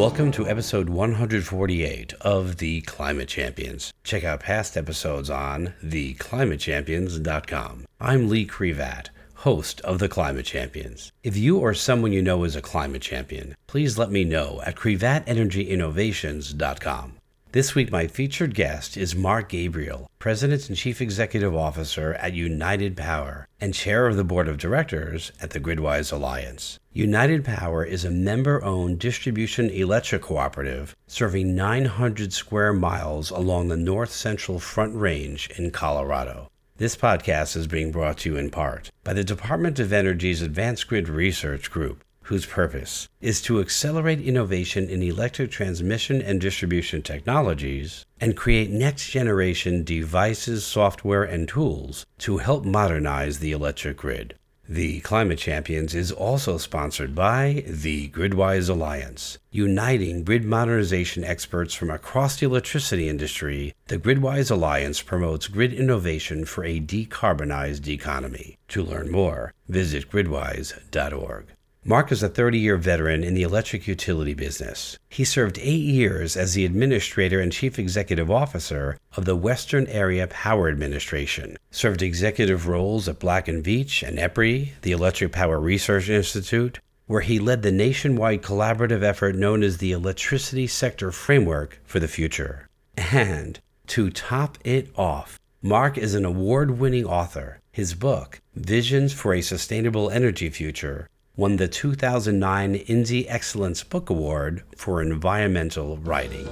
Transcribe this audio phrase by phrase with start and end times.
[0.00, 3.92] Welcome to episode 148 of The Climate Champions.
[4.02, 7.84] Check out past episodes on theclimatechampions.com.
[8.00, 11.12] I'm Lee Krevat, host of The Climate Champions.
[11.22, 14.76] If you or someone you know is a climate champion, please let me know at
[14.76, 17.19] krevatenergyinnovations.com.
[17.52, 22.96] This week, my featured guest is Mark Gabriel, President and Chief Executive Officer at United
[22.96, 26.78] Power and Chair of the Board of Directors at the Gridwise Alliance.
[26.92, 33.76] United Power is a member owned distribution electric cooperative serving 900 square miles along the
[33.76, 36.48] north central Front Range in Colorado.
[36.76, 40.86] This podcast is being brought to you in part by the Department of Energy's Advanced
[40.86, 48.06] Grid Research Group whose purpose is to accelerate innovation in electric transmission and distribution technologies
[48.20, 54.32] and create next generation devices, software, and tools to help modernize the electric grid.
[54.68, 59.38] The Climate Champions is also sponsored by the Gridwise Alliance.
[59.50, 66.44] Uniting grid modernization experts from across the electricity industry, the Gridwise Alliance promotes grid innovation
[66.44, 68.56] for a decarbonized economy.
[68.68, 71.46] To learn more, visit gridwise.org.
[71.82, 74.98] Mark is a 30 year veteran in the electric utility business.
[75.08, 80.26] He served eight years as the administrator and chief executive officer of the Western Area
[80.26, 86.10] Power Administration, served executive roles at Black & Veatch and EPRI, the Electric Power Research
[86.10, 91.98] Institute, where he led the nationwide collaborative effort known as the Electricity Sector Framework for
[91.98, 92.68] the Future.
[92.98, 97.58] And to top it off, Mark is an award winning author.
[97.72, 101.08] His book, Visions for a Sustainable Energy Future,
[101.40, 106.44] won the 2009 INSEE Excellence Book Award for Environmental Writing.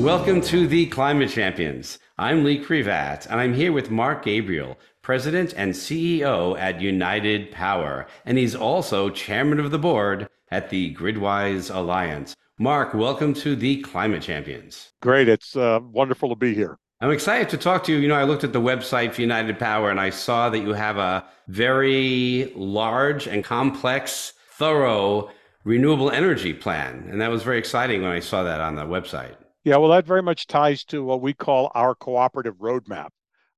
[0.00, 1.98] Welcome to the Climate Champions.
[2.16, 8.06] I'm Lee Krevat, and I'm here with Mark Gabriel, President and CEO at United Power,
[8.24, 12.36] and he's also Chairman of the Board at the Gridwise Alliance.
[12.60, 14.92] Mark, welcome to the Climate Champions.
[15.02, 15.28] Great.
[15.28, 16.78] It's uh, wonderful to be here.
[17.02, 17.98] I'm excited to talk to you.
[17.98, 20.74] You know, I looked at the website for United Power and I saw that you
[20.74, 25.30] have a very large and complex, thorough
[25.64, 27.08] renewable energy plan.
[27.10, 29.34] And that was very exciting when I saw that on the website.
[29.64, 33.08] Yeah, well, that very much ties to what we call our cooperative roadmap,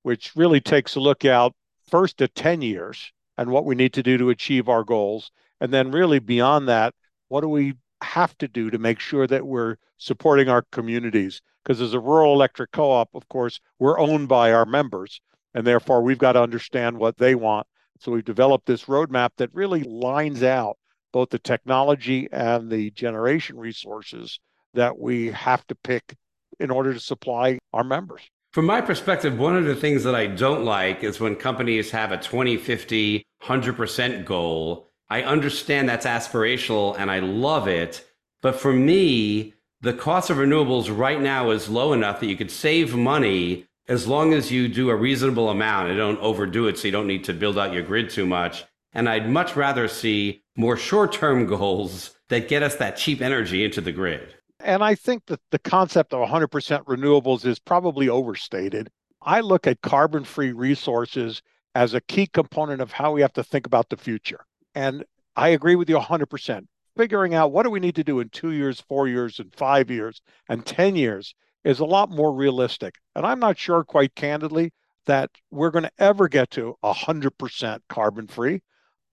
[0.04, 1.52] which really takes a look out
[1.88, 5.32] first at 10 years and what we need to do to achieve our goals.
[5.60, 6.94] And then, really, beyond that,
[7.26, 7.74] what do we
[8.04, 11.42] have to do to make sure that we're supporting our communities?
[11.62, 15.20] Because as a rural electric co-op, of course, we're owned by our members,
[15.54, 17.66] and therefore we've got to understand what they want.
[18.00, 20.76] So we've developed this roadmap that really lines out
[21.12, 24.40] both the technology and the generation resources
[24.74, 26.16] that we have to pick
[26.58, 28.22] in order to supply our members.
[28.52, 32.12] From my perspective, one of the things that I don't like is when companies have
[32.12, 34.88] a 2050 100% goal.
[35.08, 38.04] I understand that's aspirational and I love it.
[38.40, 42.50] But for me, the cost of renewables right now is low enough that you could
[42.50, 46.86] save money as long as you do a reasonable amount and don't overdo it so
[46.86, 48.64] you don't need to build out your grid too much.
[48.92, 53.64] And I'd much rather see more short term goals that get us that cheap energy
[53.64, 54.34] into the grid.
[54.60, 56.48] And I think that the concept of 100%
[56.84, 58.88] renewables is probably overstated.
[59.20, 61.42] I look at carbon free resources
[61.74, 64.44] as a key component of how we have to think about the future.
[64.76, 65.04] And
[65.34, 66.66] I agree with you 100%
[66.96, 69.90] figuring out what do we need to do in two years, four years, and five
[69.90, 72.96] years, and 10 years is a lot more realistic.
[73.14, 74.72] And I'm not sure, quite candidly,
[75.06, 78.62] that we're going to ever get to 100% carbon free.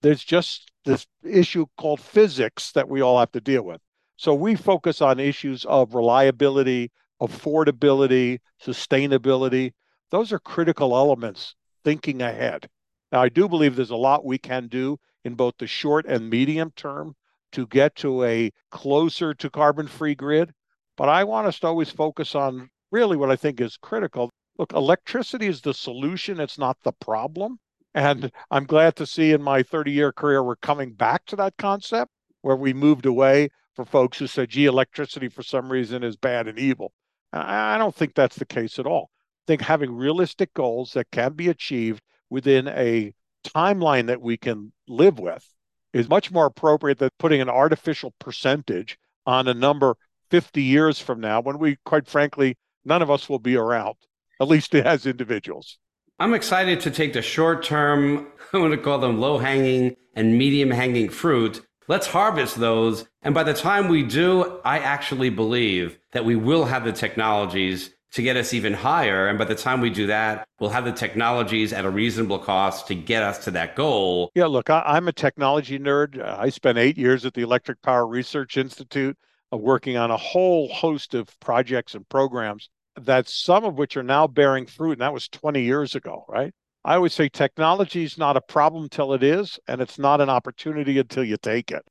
[0.01, 3.81] There's just this issue called physics that we all have to deal with.
[4.17, 6.91] So we focus on issues of reliability,
[7.21, 9.71] affordability, sustainability.
[10.11, 12.69] Those are critical elements thinking ahead.
[13.11, 16.29] Now, I do believe there's a lot we can do in both the short and
[16.29, 17.15] medium term
[17.51, 20.51] to get to a closer to carbon free grid.
[20.97, 24.29] But I want us to always focus on really what I think is critical.
[24.57, 27.59] Look, electricity is the solution, it's not the problem.
[27.93, 31.57] And I'm glad to see in my 30 year career, we're coming back to that
[31.57, 36.17] concept where we moved away for folks who said, gee, electricity for some reason is
[36.17, 36.91] bad and evil.
[37.31, 39.09] I don't think that's the case at all.
[39.13, 43.13] I think having realistic goals that can be achieved within a
[43.43, 45.47] timeline that we can live with
[45.93, 49.95] is much more appropriate than putting an artificial percentage on a number
[50.29, 53.95] 50 years from now when we, quite frankly, none of us will be around,
[54.39, 55.77] at least as individuals.
[56.19, 60.37] I'm excited to take the short term, I'm going to call them low hanging and
[60.37, 61.65] medium hanging fruit.
[61.87, 63.05] Let's harvest those.
[63.23, 67.91] And by the time we do, I actually believe that we will have the technologies
[68.11, 69.27] to get us even higher.
[69.27, 72.87] And by the time we do that, we'll have the technologies at a reasonable cost
[72.87, 74.31] to get us to that goal.
[74.35, 76.21] Yeah, look, I, am a technology nerd.
[76.21, 79.17] I spent eight years at the Electric Power Research Institute
[79.53, 82.69] uh, working on a whole host of projects and programs
[82.99, 84.93] that some of which are now bearing fruit.
[84.93, 86.53] And that was 20 years ago, right?
[86.83, 90.29] I always say technology is not a problem till it is, and it's not an
[90.29, 91.83] opportunity until you take it.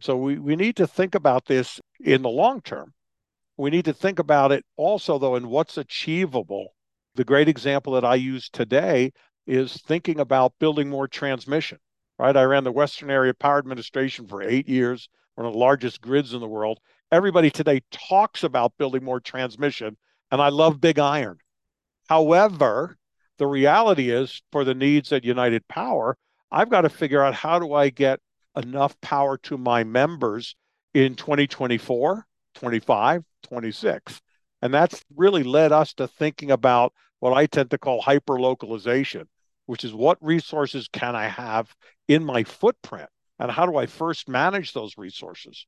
[0.00, 2.92] So we, we need to think about this in the long term
[3.56, 6.74] we need to think about it also, though, in what's achievable.
[7.14, 9.12] The great example that I use today
[9.46, 11.78] is thinking about building more transmission,
[12.18, 12.36] right?
[12.36, 16.34] I ran the Western Area Power Administration for eight years, one of the largest grids
[16.34, 16.80] in the world.
[17.12, 19.96] Everybody today talks about building more transmission,
[20.30, 21.38] and I love big iron.
[22.08, 22.96] However,
[23.38, 26.16] the reality is for the needs at United Power,
[26.50, 28.20] I've got to figure out how do I get
[28.56, 30.54] enough power to my members
[30.92, 34.20] in 2024, 25, 26.
[34.62, 39.28] And that's really led us to thinking about what I tend to call hyper localization,
[39.66, 41.74] which is what resources can I have
[42.08, 43.08] in my footprint?
[43.38, 45.66] And how do I first manage those resources?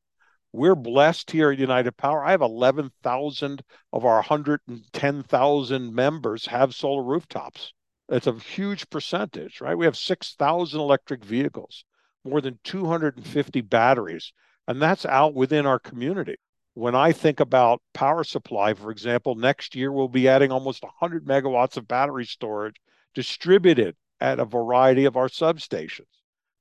[0.52, 2.24] We're blessed here at United Power.
[2.24, 3.62] I have 11,000
[3.92, 7.74] of our 110,000 members have solar rooftops.
[8.08, 9.76] That's a huge percentage, right?
[9.76, 11.84] We have 6,000 electric vehicles,
[12.24, 14.32] more than 250 batteries,
[14.68, 16.36] and that's out within our community
[16.76, 21.24] when I think about power supply, for example, next year we'll be adding almost 100
[21.24, 22.76] megawatts of battery storage
[23.14, 26.04] distributed at a variety of our substations.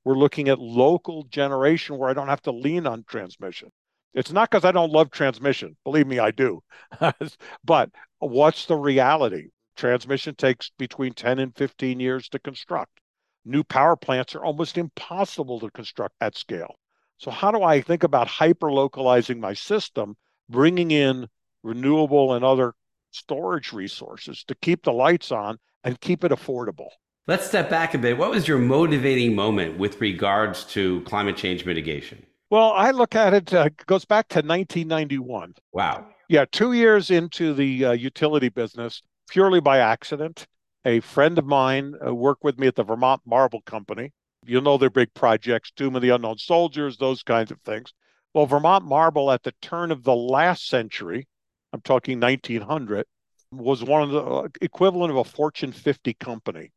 [0.04, 3.68] We're looking at local generation where I don't have to lean on transmission.
[4.14, 5.76] It's not because I don't love transmission.
[5.84, 6.62] Believe me, I do.
[7.64, 9.48] but what's the reality?
[9.76, 13.00] Transmission takes between 10 and 15 years to construct.
[13.44, 16.76] New power plants are almost impossible to construct at scale.
[17.18, 20.16] So, how do I think about hyper localizing my system,
[20.48, 21.28] bringing in
[21.62, 22.74] renewable and other
[23.10, 26.88] storage resources to keep the lights on and keep it affordable?
[27.26, 28.18] Let's step back a bit.
[28.18, 32.24] What was your motivating moment with regards to climate change mitigation?
[32.50, 35.54] Well, I look at it, uh, goes back to 1991.
[35.72, 36.06] Wow.
[36.28, 40.46] Yeah, two years into the uh, utility business, purely by accident.
[40.84, 44.12] A friend of mine uh, worked with me at the Vermont Marble Company
[44.48, 47.92] you know their big projects, Tomb of the Unknown Soldiers, those kinds of things.
[48.34, 51.26] Well, Vermont Marble at the turn of the last century,
[51.72, 53.06] I'm talking 1900,
[53.50, 56.72] was one of the uh, equivalent of a Fortune 50 company,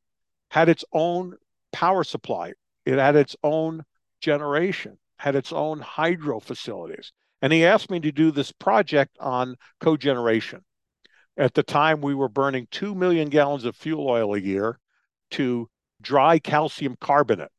[0.51, 1.36] had its own
[1.71, 2.54] power supply,
[2.86, 3.83] it had its own
[4.21, 7.12] generation, had its own hydro facilities.
[7.42, 10.62] And he asked me to do this project on cogeneration.
[11.38, 14.80] At the time, we were burning 2 million gallons of fuel oil a year
[15.31, 15.69] to
[16.01, 17.51] dry calcium carbonate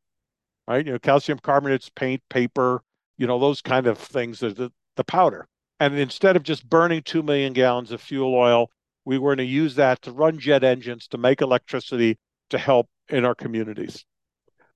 [0.71, 0.87] right?
[0.87, 2.83] You know, calcium carbonates, paint, paper,
[3.19, 5.49] you know, those kind of things, the, the powder.
[5.81, 8.71] And instead of just burning 2 million gallons of fuel oil,
[9.05, 12.19] we were going to use that to run jet engines to make electricity
[12.51, 14.05] to help in our communities.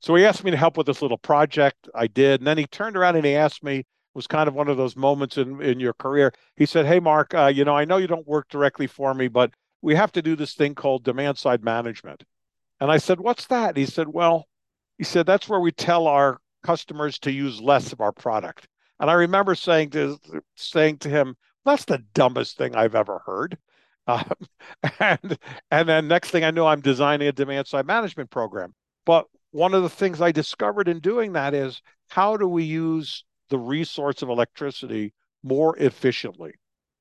[0.01, 1.89] So he asked me to help with this little project.
[1.95, 2.41] I did.
[2.41, 4.97] And then he turned around and he asked me, was kind of one of those
[4.97, 6.33] moments in, in your career.
[6.57, 9.29] He said, Hey, Mark, uh, you know, I know you don't work directly for me,
[9.29, 12.25] but we have to do this thing called demand side management.
[12.81, 13.77] And I said, What's that?
[13.77, 14.47] He said, Well,
[14.99, 18.69] he said that's where we tell our customers to use less of our product.
[19.01, 20.19] And I remember saying to
[20.57, 23.59] saying to him, "That's the dumbest thing I've ever heard."
[24.07, 24.31] Um,
[25.01, 25.39] and
[25.71, 28.75] and then next thing I know, I'm designing a demand side management program.
[29.07, 33.25] But one of the things I discovered in doing that is how do we use
[33.49, 36.53] the resource of electricity more efficiently?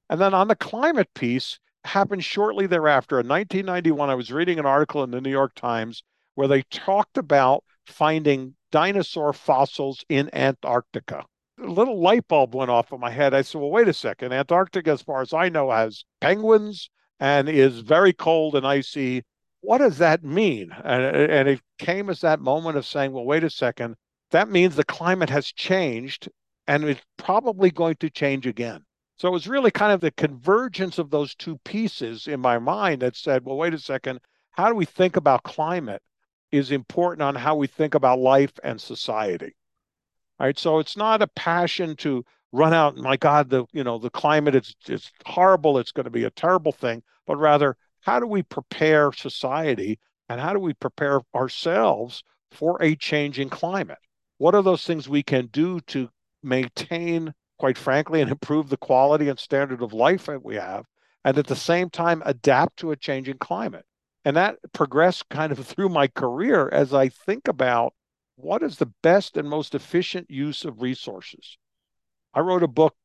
[0.09, 3.19] And then on the climate piece, happened shortly thereafter.
[3.19, 6.03] In 1991, I was reading an article in the New York Times
[6.35, 11.25] where they talked about finding dinosaur fossils in Antarctica.
[11.59, 13.33] A little light bulb went off in my head.
[13.33, 14.33] I said, well, wait a second.
[14.33, 19.23] Antarctica, as far as I know, has penguins and is very cold and icy.
[19.61, 20.71] What does that mean?
[20.83, 23.95] And, and it came as that moment of saying, well, wait a second.
[24.31, 26.27] That means the climate has changed
[26.67, 28.83] and it's probably going to change again.
[29.15, 33.01] So it was really kind of the convergence of those two pieces in my mind
[33.03, 34.19] that said, well, wait a second.
[34.51, 36.01] How do we think about climate?
[36.53, 39.55] Is important on how we think about life and society.
[40.39, 40.57] Right.
[40.57, 44.53] So it's not a passion to run out, my God, the you know, the climate
[44.53, 48.43] is it's horrible, it's going to be a terrible thing, but rather how do we
[48.43, 53.97] prepare society and how do we prepare ourselves for a changing climate?
[54.37, 56.09] What are those things we can do to
[56.43, 60.85] maintain, quite frankly, and improve the quality and standard of life that we have,
[61.25, 63.85] and at the same time adapt to a changing climate?
[64.25, 67.93] And that progressed kind of through my career as I think about
[68.35, 71.57] what is the best and most efficient use of resources.
[72.33, 72.95] I wrote a book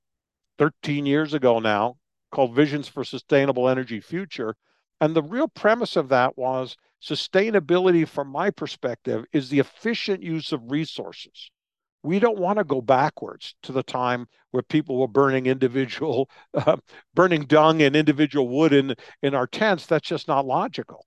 [0.58, 1.98] 13 years ago now
[2.30, 4.56] called Visions for Sustainable Energy Future.
[5.00, 10.52] And the real premise of that was sustainability, from my perspective, is the efficient use
[10.52, 11.50] of resources.
[12.02, 16.76] We don't want to go backwards to the time where people were burning individual, uh,
[17.14, 19.86] burning dung and individual wood in, in our tents.
[19.86, 21.06] That's just not logical.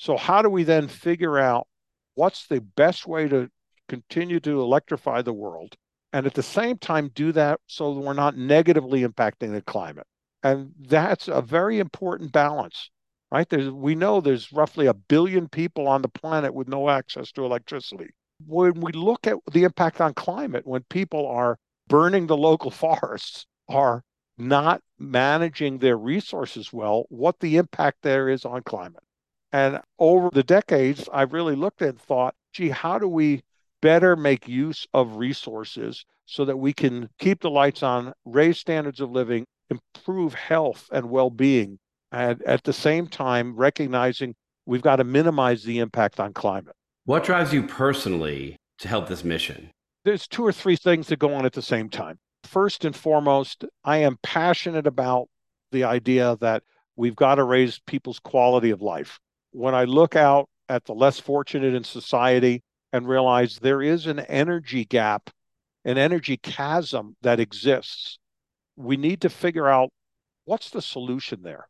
[0.00, 1.68] So, how do we then figure out
[2.14, 3.50] what's the best way to
[3.86, 5.76] continue to electrify the world
[6.14, 10.06] and at the same time do that so that we're not negatively impacting the climate?
[10.42, 12.88] And that's a very important balance,
[13.30, 13.46] right?
[13.46, 17.44] There's, we know there's roughly a billion people on the planet with no access to
[17.44, 18.08] electricity.
[18.46, 23.44] When we look at the impact on climate, when people are burning the local forests,
[23.68, 24.02] are
[24.38, 29.02] not managing their resources well, what the impact there is on climate.
[29.52, 33.42] And over the decades, I've really looked and thought, gee, how do we
[33.82, 39.00] better make use of resources so that we can keep the lights on, raise standards
[39.00, 41.78] of living, improve health and well being,
[42.12, 44.34] and at the same time, recognizing
[44.66, 46.74] we've got to minimize the impact on climate.
[47.04, 49.70] What drives you personally to help this mission?
[50.04, 52.18] There's two or three things that go on at the same time.
[52.44, 55.28] First and foremost, I am passionate about
[55.72, 56.62] the idea that
[56.96, 59.18] we've got to raise people's quality of life
[59.52, 64.20] when I look out at the less fortunate in society and realize there is an
[64.20, 65.30] energy gap,
[65.84, 68.18] an energy chasm that exists,
[68.76, 69.90] we need to figure out
[70.44, 71.68] what's the solution there.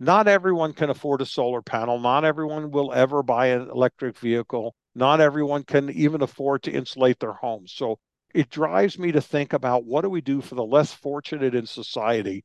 [0.00, 1.98] Not everyone can afford a solar panel.
[1.98, 4.74] Not everyone will ever buy an electric vehicle.
[4.94, 7.72] Not everyone can even afford to insulate their homes.
[7.72, 7.98] So
[8.34, 11.66] it drives me to think about what do we do for the less fortunate in
[11.66, 12.44] society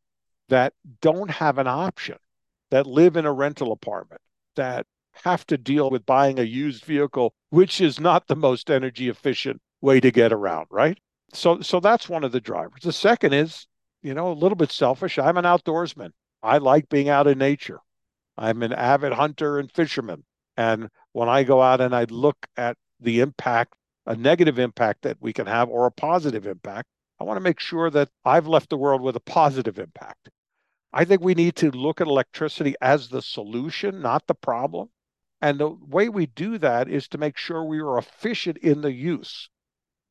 [0.50, 2.18] that don't have an option,
[2.72, 4.22] that live in a rental apartment,
[4.56, 4.86] that
[5.24, 9.62] have to deal with buying a used vehicle, which is not the most energy efficient
[9.82, 10.98] way to get around, right?
[11.34, 12.82] So so that's one of the drivers.
[12.84, 13.68] The second is,
[14.02, 15.20] you know, a little bit selfish.
[15.20, 16.12] I'm an outdoorsman.
[16.42, 17.80] I like being out in nature.
[18.38, 20.24] I'm an avid hunter and fisherman.
[20.58, 23.74] And when I go out and I look at the impact,
[24.06, 26.88] a negative impact that we can have or a positive impact,
[27.20, 30.30] I want to make sure that I've left the world with a positive impact.
[30.96, 34.90] I think we need to look at electricity as the solution, not the problem.
[35.42, 38.94] And the way we do that is to make sure we are efficient in the
[38.94, 39.50] use.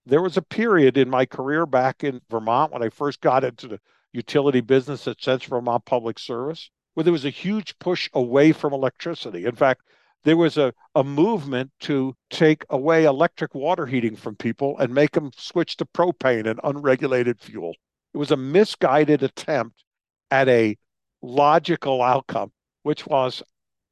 [0.05, 3.69] There was a period in my career back in Vermont when I first got into
[3.69, 3.81] the
[4.13, 8.73] utility business at Central Vermont Public Service, where there was a huge push away from
[8.73, 9.47] electricity.
[9.47, 9.83] In fact,
[10.25, 15.13] there was a, a movement to take away electric water heating from people and make
[15.13, 17.75] them switch to propane, and unregulated fuel.
[18.13, 19.85] It was a misguided attempt
[20.33, 20.79] at a
[21.21, 22.51] logical outcome,
[22.83, 23.43] which was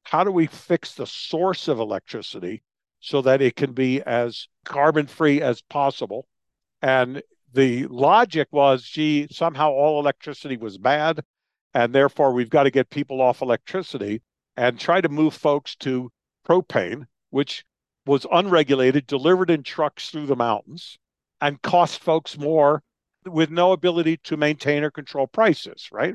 [0.04, 2.62] how do we fix the source of electricity
[2.98, 6.26] so that it can be as carbon free as possible?
[6.80, 11.20] And the logic was, gee, somehow all electricity was bad,
[11.74, 14.22] and therefore we've got to get people off electricity
[14.56, 16.10] and try to move folks to
[16.48, 17.66] propane, which
[18.06, 20.98] was unregulated, delivered in trucks through the mountains,
[21.42, 22.82] and cost folks more
[23.26, 26.14] with no ability to maintain or control prices, right?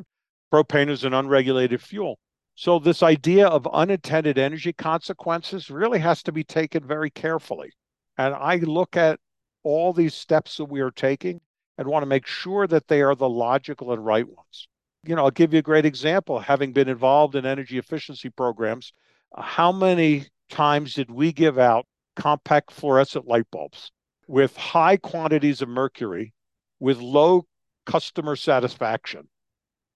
[0.52, 2.20] Propane is an unregulated fuel.
[2.56, 7.72] So, this idea of unintended energy consequences really has to be taken very carefully.
[8.18, 9.20] And I look at
[9.64, 11.42] all these steps that we are taking
[11.78, 14.68] and want to make sure that they are the logical and right ones.
[15.04, 16.40] You know, I'll give you a great example.
[16.40, 18.94] Having been involved in energy efficiency programs,
[19.38, 21.86] how many times did we give out
[22.16, 23.92] compact fluorescent light bulbs
[24.28, 26.34] with high quantities of mercury
[26.80, 27.46] with low
[27.86, 29.28] customer satisfaction?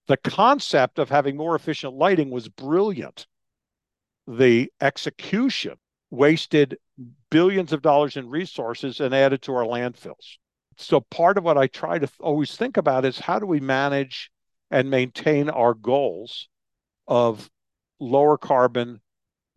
[0.06, 3.26] The concept of having more efficient lighting was brilliant.
[4.26, 5.76] The execution
[6.10, 6.76] wasted
[7.30, 10.36] billions of dollars in resources and added to our landfills.
[10.76, 14.30] So, part of what I try to always think about is how do we manage
[14.70, 16.48] and maintain our goals
[17.06, 17.50] of
[17.98, 19.00] lower carbon,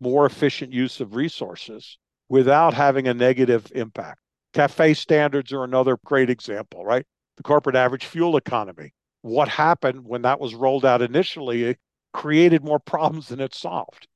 [0.00, 1.98] more efficient use of resources
[2.28, 4.20] without having a negative impact.
[4.52, 7.06] CAFE standards are another great example, right?
[7.36, 8.92] The corporate average fuel economy
[9.24, 11.78] what happened when that was rolled out initially, it
[12.12, 14.06] created more problems than it solved.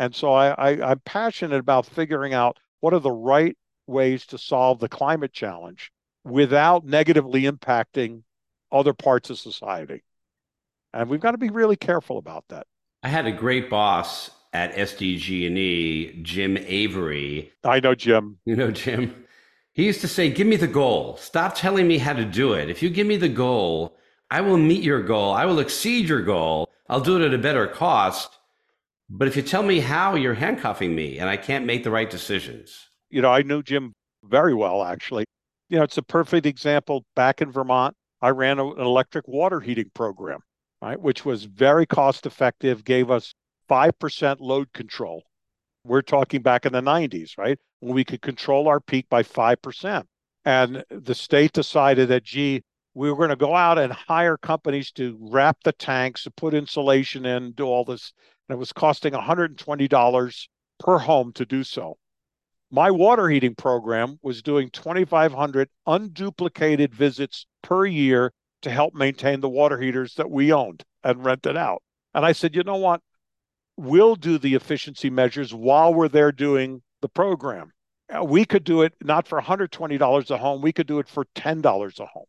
[0.00, 4.36] And so I, I, I'm passionate about figuring out what are the right ways to
[4.36, 5.92] solve the climate challenge
[6.24, 8.22] without negatively impacting
[8.72, 10.02] other parts of society.
[10.92, 12.66] And we've got to be really careful about that.
[13.04, 17.52] I had a great boss at SDG&E, Jim Avery.
[17.62, 18.38] I know Jim.
[18.44, 19.24] You know Jim.
[19.72, 21.16] He used to say, "Give me the goal.
[21.18, 22.68] Stop telling me how to do it.
[22.68, 23.97] If you give me the goal,
[24.30, 25.32] I will meet your goal.
[25.32, 26.68] I will exceed your goal.
[26.88, 28.38] I'll do it at a better cost.
[29.10, 32.10] But if you tell me how, you're handcuffing me and I can't make the right
[32.10, 32.88] decisions.
[33.08, 33.94] You know, I knew Jim
[34.24, 35.24] very well, actually.
[35.70, 37.04] You know, it's a perfect example.
[37.16, 40.40] Back in Vermont, I ran an electric water heating program.
[40.82, 43.34] right, which was very cost effective, gave us
[43.68, 45.22] 5% load control.
[45.84, 47.58] We're talking back in the 90s, right?
[47.80, 50.04] When we could control our peak by 5%.
[50.44, 52.62] And the state decided that, gee,
[52.98, 56.52] we were going to go out and hire companies to wrap the tanks, to put
[56.52, 58.12] insulation in, do all this.
[58.48, 60.48] And it was costing $120
[60.80, 61.96] per home to do so.
[62.72, 69.48] My water heating program was doing 2,500 unduplicated visits per year to help maintain the
[69.48, 71.84] water heaters that we owned and rented out.
[72.14, 73.00] And I said, you know what?
[73.76, 77.70] We'll do the efficiency measures while we're there doing the program.
[78.12, 81.26] Uh, we could do it not for $120 a home, we could do it for
[81.36, 82.26] $10 a home.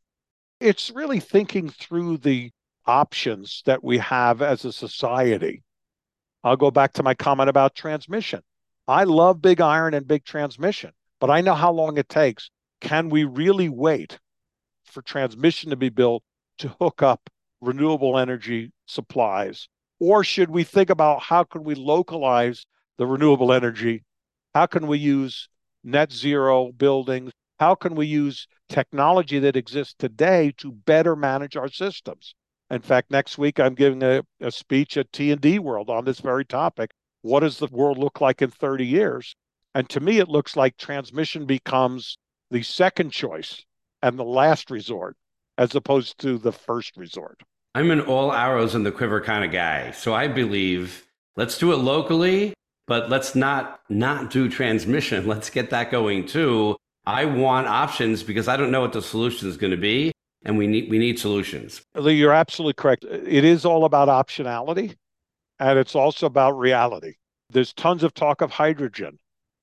[0.60, 2.52] It's really thinking through the
[2.86, 5.64] options that we have as a society.
[6.44, 8.42] I'll go back to my comment about transmission.
[8.86, 12.50] I love big iron and big transmission, but I know how long it takes.
[12.82, 14.20] Can we really wait
[14.84, 16.24] for transmission to be built
[16.58, 17.30] to hook up
[17.62, 19.70] renewable energy supplies?
[20.00, 22.66] Or should we think about how can we localize
[22.98, 24.04] the renewable energy?
[24.54, 25.48] How can we use
[25.86, 27.32] net zero buildings?
[27.60, 32.36] How can we use technology that exists today to better manage our systems?
[32.70, 36.46] In fact, next week I'm giving a, a speech at T&D World on this very
[36.46, 36.92] topic.
[37.22, 39.36] What does the world look like in 30 years?
[39.76, 42.18] And to me, it looks like transmission becomes
[42.52, 43.66] the second choice
[44.02, 45.16] and the last resort,
[45.58, 47.42] as opposed to the first resort.
[47.76, 49.92] I'm an all arrows in the quiver kind of guy.
[49.92, 52.54] So I believe let's do it locally,
[52.88, 55.28] but let's not not do transmission.
[55.34, 56.76] Let's get that going too.
[57.10, 60.12] I want options because I don't know what the solution is going to be,
[60.46, 61.82] and we need we need solutions.
[62.00, 63.04] You're absolutely correct.
[63.04, 64.96] It is all about optionality,
[65.60, 67.16] and it's also about reality.
[67.50, 69.18] There's tons of talk of hydrogen,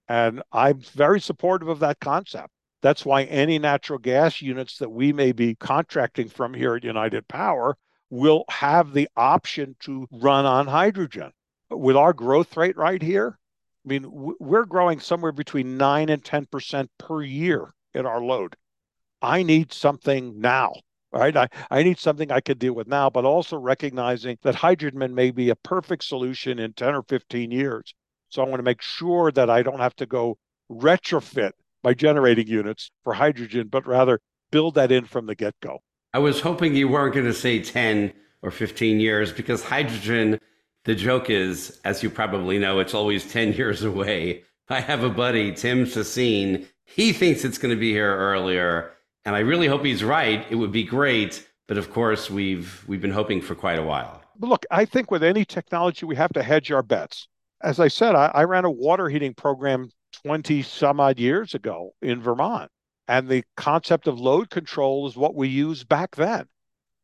[0.09, 2.49] and I'm very supportive of that concept.
[2.83, 7.29] That's why any natural gas units that we may be contracting from here at United
[7.29, 7.77] Power
[8.11, 11.31] will have the option to run on hydrogen.
[11.71, 13.39] With our growth rate right here,
[13.87, 18.57] I mean, we're growing somewhere between 9 and 10% per year in our load.
[19.23, 20.73] I need something now,
[21.13, 21.37] right?
[21.37, 25.31] I, I need something I could deal with now, but also recognizing that hydrogen may
[25.31, 27.95] be a perfect solution in 10 or 15 years.
[28.29, 30.37] So I want to make sure that I don't have to go
[30.71, 31.53] retrofit
[31.85, 34.19] my generating units for hydrogen, but rather
[34.51, 35.79] build that in from the get go.
[36.13, 40.41] I was hoping you weren't going to say 10 or 15 years because hydrogen,
[40.87, 44.45] the joke is, as you probably know, it's always 10 years away.
[44.69, 46.67] I have a buddy, Tim Sassine.
[46.85, 48.93] He thinks it's going to be here earlier.
[49.25, 50.47] And I really hope he's right.
[50.49, 51.47] It would be great.
[51.67, 54.23] But of course, we've we've been hoping for quite a while.
[54.39, 57.27] Look, I think with any technology, we have to hedge our bets.
[57.61, 59.91] As I said, I, I ran a water heating program
[60.25, 62.71] 20 some odd years ago in Vermont.
[63.09, 66.47] And the concept of load control is what we used back then.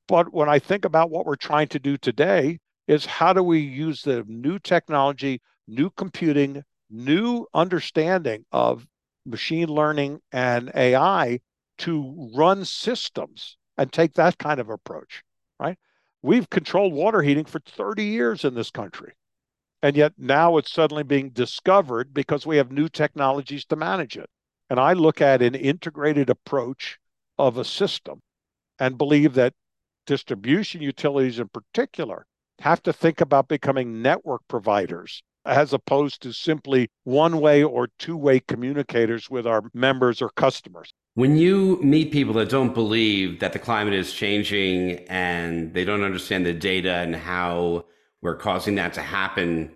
[0.07, 3.61] But when I think about what we're trying to do today, is how do we
[3.61, 8.87] use the new technology, new computing, new understanding of
[9.25, 11.40] machine learning and AI
[11.79, 15.23] to run systems and take that kind of approach,
[15.59, 15.79] right?
[16.23, 19.12] We've controlled water heating for 30 years in this country.
[19.83, 24.31] And yet now it's suddenly being discovered because we have new technologies to manage it.
[24.71, 26.99] And I look at an integrated approach
[27.38, 28.21] of a system
[28.79, 29.55] and believe that
[30.07, 32.27] distribution utilities in particular
[32.61, 38.17] have to think about becoming network providers as opposed to simply one way or two
[38.17, 40.93] way communicators with our members or customers.
[41.15, 46.05] When you meet people that don't believe that the climate is changing and they don't
[46.05, 47.85] understand the data and how
[48.23, 49.75] we're causing that to happen,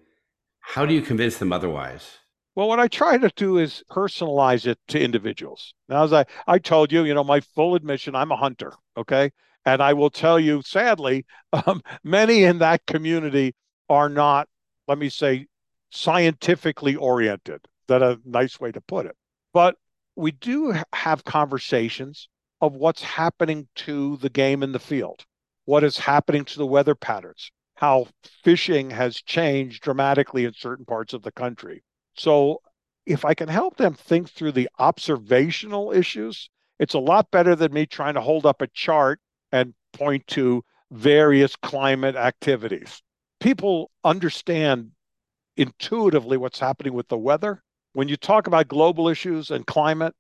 [0.60, 2.18] how do you convince them otherwise?
[2.54, 5.74] Well, what I try to do is personalize it to individuals.
[5.90, 9.30] Now, as I, I told you, you know, my full admission, I'm a hunter, okay?
[9.66, 13.54] And I will tell you, sadly, um, many in that community
[13.88, 14.48] are not,
[14.88, 15.46] let me say,
[15.90, 17.66] scientifically oriented.
[17.88, 19.16] That a nice way to put it.
[19.52, 19.76] But
[20.16, 22.28] we do have conversations
[22.60, 25.24] of what's happening to the game in the field,
[25.66, 28.08] what is happening to the weather patterns, how
[28.42, 31.84] fishing has changed dramatically in certain parts of the country,
[32.16, 32.62] so
[33.04, 37.72] if I can help them think through the observational issues, it's a lot better than
[37.72, 39.20] me trying to hold up a chart
[39.52, 43.02] and point to various climate activities.
[43.40, 44.92] People understand
[45.56, 47.62] intuitively what's happening with the weather.
[47.92, 50.14] When you talk about global issues and climate,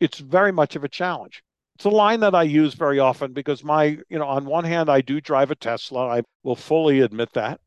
[0.00, 1.42] it's very much of a challenge.
[1.76, 4.88] It's a line that I use very often because my, you know, on one hand,
[4.88, 6.06] I do drive a Tesla.
[6.06, 7.60] I will fully admit that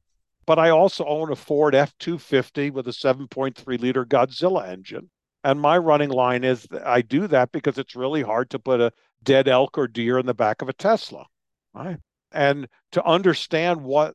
[0.48, 5.12] but I also own a Ford F 250 with a 7.3 liter Godzilla engine.
[5.47, 8.91] And my running line is I do that because it's really hard to put a
[9.23, 11.25] dead elk or deer in the back of a Tesla.
[11.73, 11.99] Right?
[12.33, 14.13] And to understand what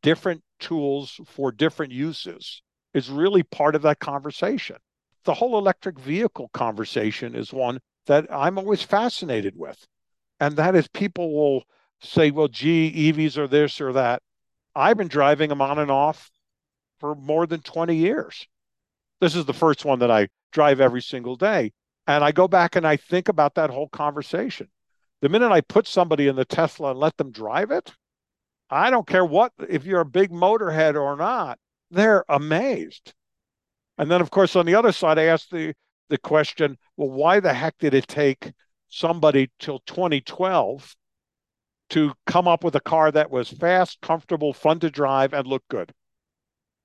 [0.00, 2.62] different tools for different uses
[2.94, 4.76] is really part of that conversation.
[5.24, 9.86] The whole electric vehicle conversation is one that I'm always fascinated with.
[10.40, 11.64] And that is people will
[12.00, 14.22] say, well, gee, EVs are this or that.
[14.74, 16.30] I've been driving them on and off
[17.00, 18.48] for more than 20 years.
[19.20, 21.72] This is the first one that I drive every single day.
[22.06, 24.68] And I go back and I think about that whole conversation.
[25.20, 27.92] The minute I put somebody in the Tesla and let them drive it,
[28.70, 31.58] I don't care what, if you're a big motorhead or not,
[31.90, 33.12] they're amazed.
[33.98, 35.74] And then, of course, on the other side, I ask the,
[36.08, 38.52] the question well, why the heck did it take
[38.88, 40.96] somebody till 2012
[41.90, 45.64] to come up with a car that was fast, comfortable, fun to drive, and look
[45.68, 45.92] good?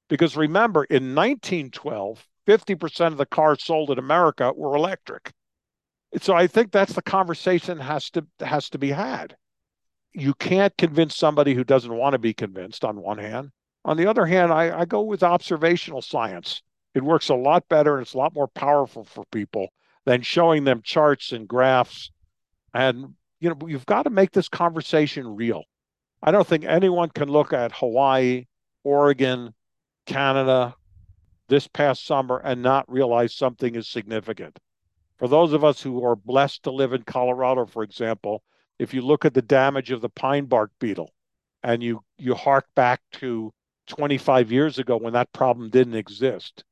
[0.10, 5.32] Because remember, in 1912, 50% of the cars sold in America were electric.
[6.22, 9.36] So I think that's the conversation has to has to be had.
[10.14, 13.52] You can't convince somebody who doesn't want to be convinced on one hand.
[13.84, 16.62] On the other hand, I, I go with observational science.
[16.94, 19.68] It works a lot better and it's a lot more powerful for people
[20.06, 22.12] than showing them charts and graphs.
[22.74, 25.64] And you know, you've got to make this conversation real.
[26.24, 28.46] I don't think anyone can look at Hawaii,
[28.84, 29.54] Oregon,
[30.06, 30.76] Canada
[31.48, 34.60] this past summer and not realize something is significant.
[35.18, 38.44] For those of us who are blessed to live in Colorado, for example,
[38.80, 41.14] if you look at the damage of the pine bark beetle
[41.64, 43.54] and you you hark back to
[43.88, 46.64] 25 years ago when that problem didn't exist,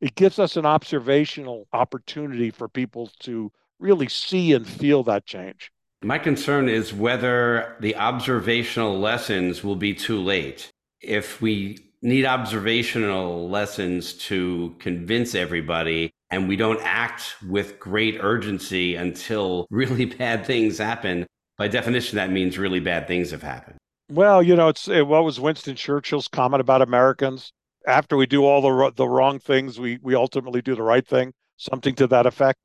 [0.00, 5.70] it gives us an observational opportunity for people to really see and feel that change.
[6.02, 10.68] My concern is whether the observational lessons will be too late.
[11.00, 18.96] If we need observational lessons to convince everybody and we don't act with great urgency
[18.96, 21.26] until really bad things happen.
[21.58, 23.76] By definition that means really bad things have happened.
[24.10, 27.52] Well you know it's it, what was winston churchill's comment about americans?
[27.86, 31.32] After we do all the the wrong things we we ultimately do the right thing
[31.56, 32.58] something to that effect.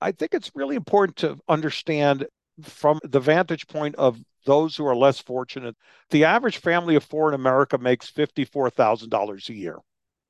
[0.00, 2.26] I think it's really important to understand
[2.62, 5.76] from the vantage point of those who are less fortunate.
[6.10, 9.78] The average family of four in America makes $54,000 a year.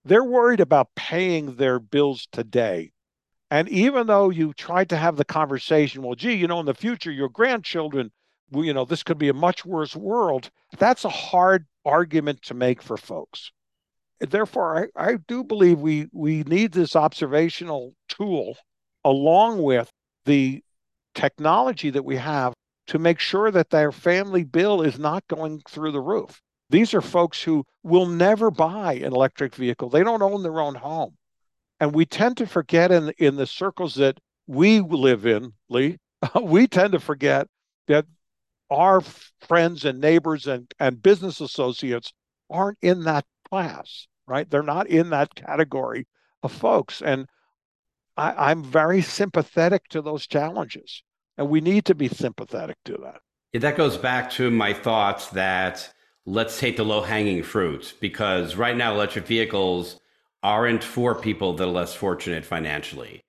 [0.04, 2.92] They're worried about paying their bills today.
[3.50, 6.74] And even though you tried to have the conversation, well, gee, you know, in the
[6.74, 8.10] future, your grandchildren,
[8.50, 12.54] well, you know, this could be a much worse world, that's a hard argument to
[12.54, 13.52] make for folks.
[14.20, 18.56] Therefore, I, I do believe we, we need this observational tool
[19.04, 19.90] along with
[20.24, 20.62] the
[21.14, 22.53] technology that we have
[22.86, 26.40] to make sure that their family bill is not going through the roof.
[26.70, 29.88] These are folks who will never buy an electric vehicle.
[29.88, 31.16] They don't own their own home.
[31.80, 35.98] And we tend to forget in, in the circles that we live in, Lee,
[36.42, 37.48] we tend to forget
[37.88, 38.06] that
[38.70, 39.02] our
[39.46, 42.12] friends and neighbors and, and business associates
[42.50, 44.48] aren't in that class, right?
[44.48, 46.06] They're not in that category
[46.42, 47.02] of folks.
[47.02, 47.26] And
[48.16, 51.02] I, I'm very sympathetic to those challenges.
[51.36, 53.20] And we need to be sympathetic to that.
[53.52, 55.92] Yeah, that goes back to my thoughts that
[56.26, 60.00] let's take the low hanging fruit because right now electric vehicles
[60.42, 63.20] aren't for people that are less fortunate financially.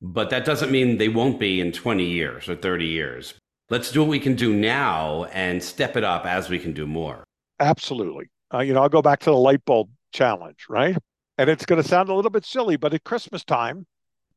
[0.00, 3.34] But that doesn't mean they won't be in 20 years or 30 years.
[3.70, 6.86] Let's do what we can do now and step it up as we can do
[6.86, 7.24] more.
[7.60, 8.28] Absolutely.
[8.52, 10.96] Uh, you know, I'll go back to the light bulb challenge, right?
[11.38, 13.86] And it's going to sound a little bit silly, but at Christmas time,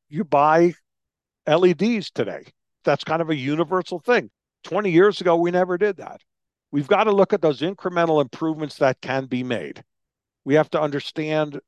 [0.07, 0.73] you buy
[1.47, 2.45] LEDs today
[2.85, 4.29] that's kind of a universal thing.
[4.63, 6.21] 20 years ago, we never did that.
[6.71, 9.83] We've got to look at those incremental improvements that can be made.
[10.43, 11.59] We have to understand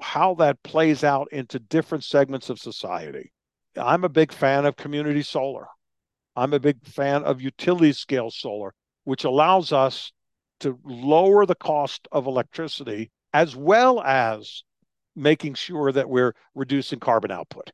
[0.00, 3.32] how that plays out into different segments of society.
[3.76, 5.66] I'm a big fan of community solar.
[6.36, 8.72] I'm a big fan of utility scale solar,
[9.04, 10.12] which allows us
[10.60, 14.64] to lower the cost of electricity as well as
[15.16, 17.70] making sure that we're reducing carbon output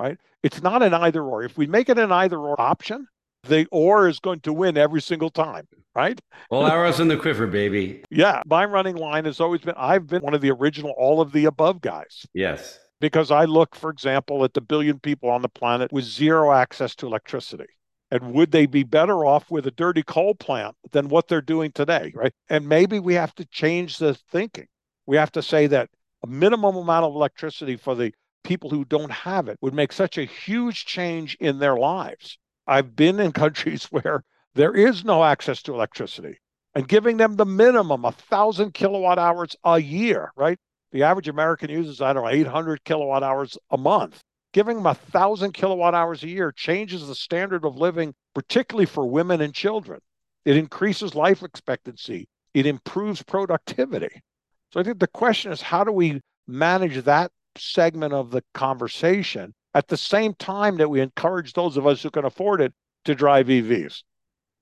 [0.00, 0.18] right?
[0.42, 1.42] It's not an either or.
[1.42, 3.06] If we make it an either or option,
[3.44, 6.18] the or is going to win every single time, right?
[6.50, 8.02] All arrows in the quiver, baby.
[8.10, 8.42] Yeah.
[8.46, 11.44] My running line has always been I've been one of the original all of the
[11.44, 12.26] above guys.
[12.34, 12.78] Yes.
[13.00, 16.94] Because I look, for example, at the billion people on the planet with zero access
[16.96, 17.66] to electricity.
[18.10, 21.70] And would they be better off with a dirty coal plant than what they're doing
[21.72, 22.32] today, right?
[22.48, 24.66] And maybe we have to change the thinking.
[25.06, 25.88] We have to say that
[26.22, 30.18] a minimum amount of electricity for the people who don't have it would make such
[30.18, 32.38] a huge change in their lives.
[32.66, 34.24] I've been in countries where
[34.54, 36.38] there is no access to electricity
[36.74, 40.58] and giving them the minimum, a thousand kilowatt hours a year, right?
[40.92, 44.20] The average American uses, I don't know, 800 kilowatt hours a month.
[44.52, 49.06] Giving them a thousand kilowatt hours a year changes the standard of living, particularly for
[49.06, 50.00] women and children.
[50.44, 52.28] It increases life expectancy.
[52.54, 54.22] It improves productivity.
[54.72, 59.54] So I think the question is how do we manage that segment of the conversation
[59.74, 62.72] at the same time that we encourage those of us who can afford it
[63.04, 64.02] to drive EVs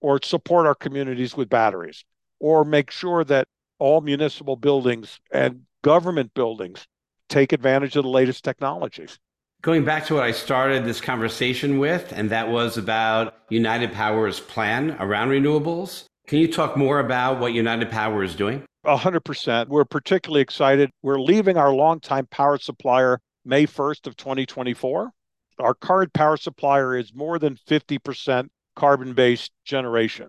[0.01, 2.05] or support our communities with batteries
[2.41, 3.49] or make sure that
[3.79, 6.87] all municipal buildings and government buildings
[7.29, 9.19] take advantage of the latest technologies.
[9.61, 14.39] Going back to what I started this conversation with, and that was about United Power's
[14.39, 16.05] plan around renewables.
[16.29, 18.63] Can you talk more about what United Power is doing?
[18.89, 19.69] 100%.
[19.69, 20.91] We're particularly excited.
[21.03, 25.11] We're leaving our longtime power supplier May 1st of 2024.
[25.59, 30.29] Our current power supplier is more than 50% carbon-based generation.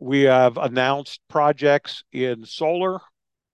[0.00, 3.00] We have announced projects in solar,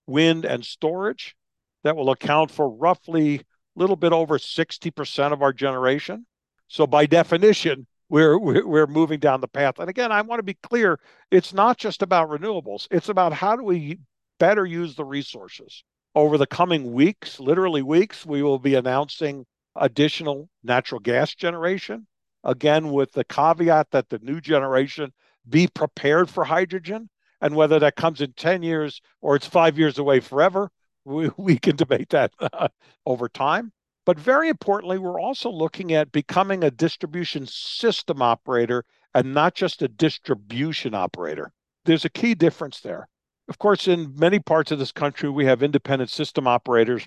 [0.05, 1.35] wind, and storage
[1.83, 3.43] that will account for roughly a
[3.75, 6.25] little bit over 60% of our generation.
[6.67, 9.79] So by definition, we're, we're moving down the path.
[9.79, 10.99] And again, I want to be clear,
[11.31, 12.87] it's not just about renewables.
[12.91, 13.99] It's about how do we
[14.39, 15.83] better use the resources.
[16.13, 19.45] Over the coming weeks, literally weeks, we will be announcing
[19.75, 22.07] additional natural gas generation.
[22.43, 25.11] Again, with the caveat that the new generation
[25.47, 27.09] be prepared for hydrogen.
[27.41, 30.69] And whether that comes in 10 years or it's five years away forever,
[31.03, 32.69] we, we can debate that uh,
[33.05, 33.71] over time.
[34.05, 39.81] But very importantly, we're also looking at becoming a distribution system operator and not just
[39.81, 41.51] a distribution operator.
[41.85, 43.07] There's a key difference there.
[43.47, 47.05] Of course, in many parts of this country, we have independent system operators,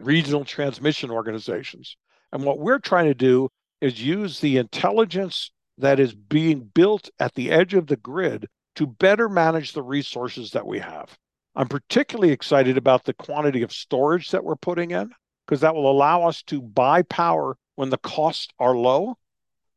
[0.00, 1.96] regional transmission organizations.
[2.32, 3.48] And what we're trying to do
[3.80, 8.86] is use the intelligence that is being built at the edge of the grid to
[8.86, 11.16] better manage the resources that we have.
[11.54, 15.10] I'm particularly excited about the quantity of storage that we're putting in
[15.46, 19.16] because that will allow us to buy power when the costs are low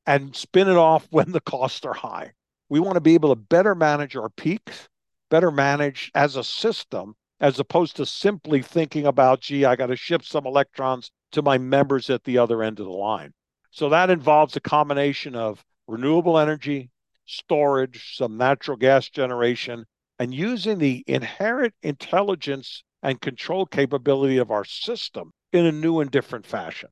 [0.05, 2.33] and spin it off when the costs are high.
[2.67, 4.89] We want to be able to better manage our peaks,
[5.29, 9.95] better managed as a system, as opposed to simply thinking about, gee, I got to
[9.95, 13.33] ship some electrons to my members at the other end of the line.
[13.71, 16.89] So that involves a combination of renewable energy,
[17.25, 19.85] storage, some natural gas generation,
[20.17, 26.11] and using the inherent intelligence and control capability of our system in a new and
[26.11, 26.89] different fashion.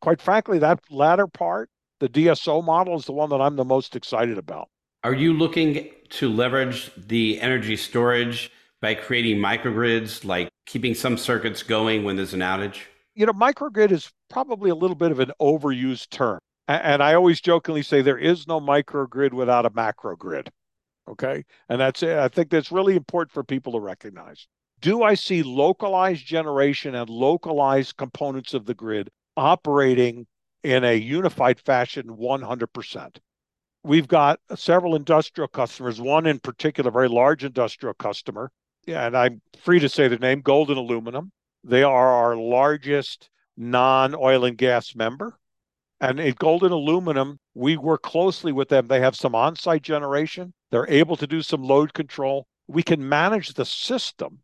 [0.00, 3.96] Quite frankly, that latter part, the DSO model, is the one that I'm the most
[3.96, 4.68] excited about.
[5.02, 11.62] Are you looking to leverage the energy storage by creating microgrids, like keeping some circuits
[11.62, 12.80] going when there's an outage?
[13.14, 16.38] You know, microgrid is probably a little bit of an overused term.
[16.68, 20.50] And I always jokingly say there is no microgrid without a macro grid.
[21.08, 21.44] Okay.
[21.70, 22.18] And that's it.
[22.18, 24.46] I think that's really important for people to recognize.
[24.80, 30.26] Do I see localized generation and localized components of the grid operating
[30.62, 33.16] in a unified fashion 100%?
[33.82, 38.50] We've got several industrial customers, one in particular, very large industrial customer.
[38.86, 41.32] And I'm free to say the name Golden Aluminum.
[41.64, 45.38] They are our largest non oil and gas member.
[46.00, 48.88] And at Golden Aluminum, we work closely with them.
[48.88, 52.46] They have some on site generation, they're able to do some load control.
[52.68, 54.40] We can manage the system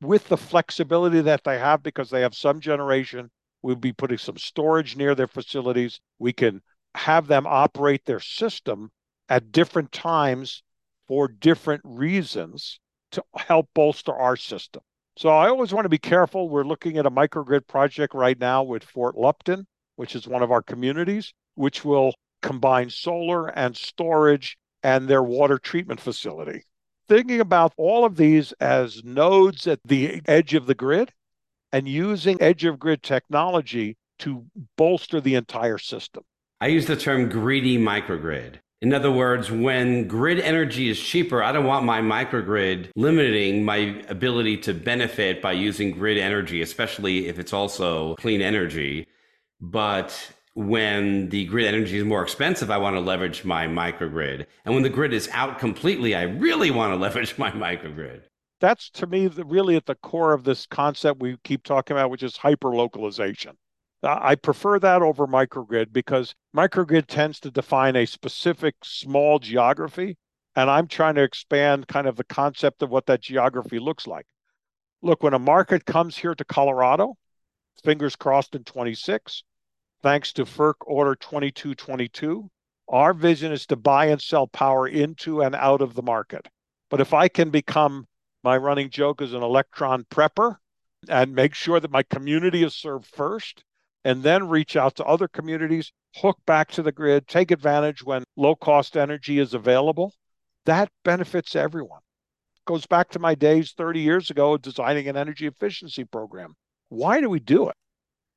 [0.00, 3.30] with the flexibility that they have because they have some generation.
[3.62, 6.00] We'll be putting some storage near their facilities.
[6.18, 6.60] We can
[6.94, 8.90] have them operate their system
[9.28, 10.62] at different times
[11.08, 12.80] for different reasons
[13.12, 14.82] to help bolster our system.
[15.16, 16.48] So I always want to be careful.
[16.48, 20.50] We're looking at a microgrid project right now with Fort Lupton which is one of
[20.50, 26.64] our communities, which will combine solar and storage and their water treatment facility.
[27.08, 31.12] Thinking about all of these as nodes at the edge of the grid
[31.72, 36.24] and using edge of grid technology to bolster the entire system.
[36.62, 38.60] I use the term greedy microgrid.
[38.82, 44.00] In other words, when grid energy is cheaper, I don't want my microgrid limiting my
[44.08, 49.08] ability to benefit by using grid energy, especially if it's also clean energy.
[49.60, 50.16] But
[50.54, 54.46] when the grid energy is more expensive, I want to leverage my microgrid.
[54.64, 58.22] And when the grid is out completely, I really want to leverage my microgrid.
[58.60, 62.22] That's to me really at the core of this concept we keep talking about, which
[62.22, 63.56] is hyper localization.
[64.02, 70.16] Uh, I prefer that over microgrid because microgrid tends to define a specific small geography.
[70.56, 74.26] And I'm trying to expand kind of the concept of what that geography looks like.
[75.00, 77.14] Look, when a market comes here to Colorado,
[77.82, 79.44] fingers crossed in 26,
[80.02, 82.50] thanks to FERC Order 2222.
[82.88, 86.48] Our vision is to buy and sell power into and out of the market.
[86.90, 88.06] But if I can become
[88.44, 90.56] my running joke as an electron prepper
[91.08, 93.64] and make sure that my community is served first,
[94.04, 98.24] and then reach out to other communities, hook back to the grid, take advantage when
[98.36, 100.12] low cost energy is available,
[100.66, 102.00] that benefits everyone.
[102.66, 106.54] Goes back to my days 30 years ago designing an energy efficiency program.
[106.88, 107.76] Why do we do it?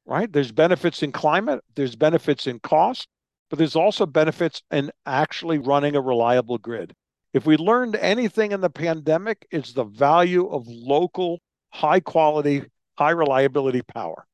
[0.06, 0.32] Right?
[0.32, 3.08] There's benefits in climate, there's benefits in cost,
[3.49, 6.93] but there's also benefits in actually running a reliable grid.
[7.34, 12.63] If we learned anything in the pandemic, it's the value of local, high quality,
[12.97, 14.25] high reliability power.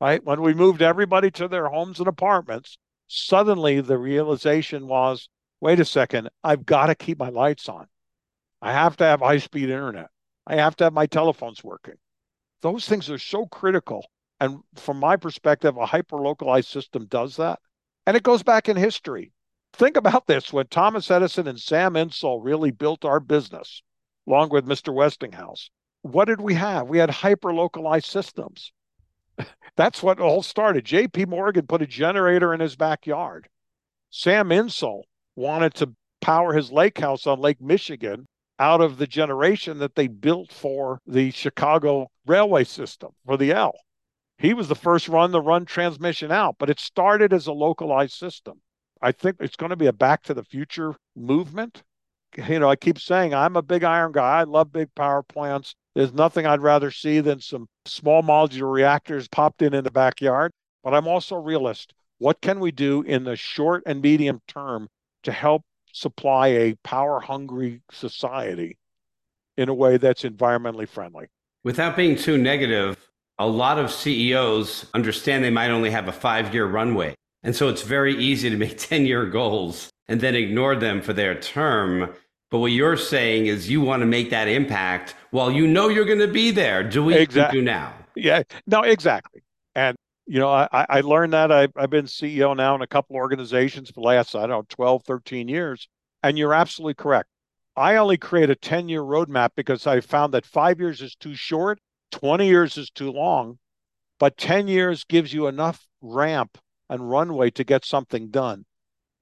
[0.00, 0.22] Right?
[0.24, 5.28] When we moved everybody to their homes and apartments, suddenly the realization was
[5.60, 7.86] wait a second, I've got to keep my lights on.
[8.60, 10.08] I have to have high speed internet.
[10.46, 11.96] I have to have my telephones working.
[12.62, 14.06] Those things are so critical.
[14.38, 17.58] And from my perspective, a hyper localized system does that.
[18.06, 19.32] And it goes back in history.
[19.72, 23.82] Think about this when Thomas Edison and Sam Insull really built our business,
[24.26, 24.92] along with Mr.
[24.92, 25.70] Westinghouse,
[26.02, 26.88] what did we have?
[26.88, 28.72] We had hyper localized systems.
[29.76, 30.84] That's what all started.
[30.84, 33.48] JP Morgan put a generator in his backyard.
[34.10, 38.26] Sam Insull wanted to power his lake house on Lake Michigan
[38.58, 43.74] out of the generation that they built for the Chicago railway system for the L.
[44.38, 48.14] He was the first run to run transmission out, but it started as a localized
[48.14, 48.60] system.
[49.02, 51.82] I think it's going to be a back to the future movement.
[52.36, 54.40] You know, I keep saying I'm a big iron guy.
[54.40, 55.74] I love big power plants.
[55.96, 60.52] There's nothing I'd rather see than some small modular reactors popped in in the backyard.
[60.84, 61.94] But I'm also a realist.
[62.18, 64.88] What can we do in the short and medium term
[65.22, 65.62] to help
[65.94, 68.76] supply a power hungry society
[69.56, 71.28] in a way that's environmentally friendly?
[71.64, 72.98] Without being too negative,
[73.38, 77.14] a lot of CEOs understand they might only have a five year runway.
[77.42, 81.14] And so it's very easy to make 10 year goals and then ignore them for
[81.14, 82.12] their term.
[82.56, 86.06] But what you're saying is you want to make that impact while you know you're
[86.06, 86.82] going to be there.
[86.82, 87.58] Do we exactly.
[87.58, 87.92] do now?
[88.14, 89.42] Yeah, no, exactly.
[89.74, 89.94] And,
[90.26, 93.90] you know, I, I learned that I, I've been CEO now in a couple organizations
[93.90, 95.86] for the last, I don't know, 12, 13 years.
[96.22, 97.28] And you're absolutely correct.
[97.76, 101.34] I only create a 10 year roadmap because I found that five years is too
[101.34, 101.78] short
[102.12, 103.58] 20 years is too long,
[104.18, 106.56] but 10 years gives you enough ramp
[106.88, 108.64] and runway to get something done.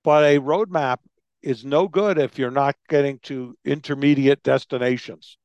[0.05, 0.99] But a roadmap
[1.45, 5.39] is no good if you're not getting to intermediate destinations.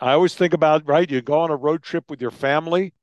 [0.00, 2.94] I always think about, right, you go on a road trip with your family,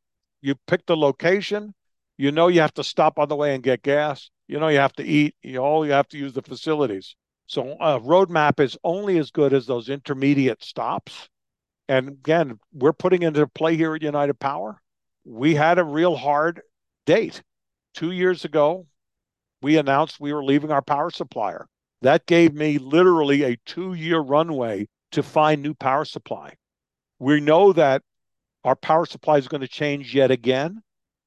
[0.42, 1.74] you pick the location,
[2.18, 4.80] you know you have to stop on the way and get gas, you know you
[4.80, 7.16] have to eat, you know you have to use the facilities.
[7.48, 11.30] So a roadmap is only as good as those intermediate stops
[11.90, 14.80] and again, we're putting into play here at United Power.
[15.26, 16.62] We had a real hard
[17.08, 17.42] date.
[17.96, 18.86] Two years ago,
[19.64, 21.68] we announced we were leaving our power supplier.
[22.02, 26.56] That gave me literally a two year runway to find new power supply.
[27.20, 28.04] We know that
[28.64, 30.82] our power supply is going to change yet again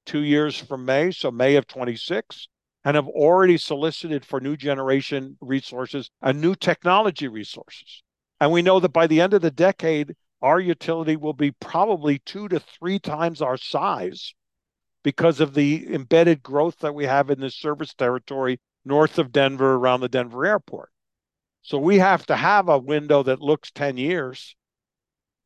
[0.06, 2.48] two years from May, so May of 26,
[2.84, 8.02] and have already solicited for new generation resources and new technology resources.
[8.40, 12.18] And we know that by the end of the decade, our utility will be probably
[12.20, 14.34] two to three times our size
[15.04, 19.74] because of the embedded growth that we have in this service territory north of Denver
[19.74, 20.90] around the Denver airport.
[21.62, 24.56] So we have to have a window that looks 10 years.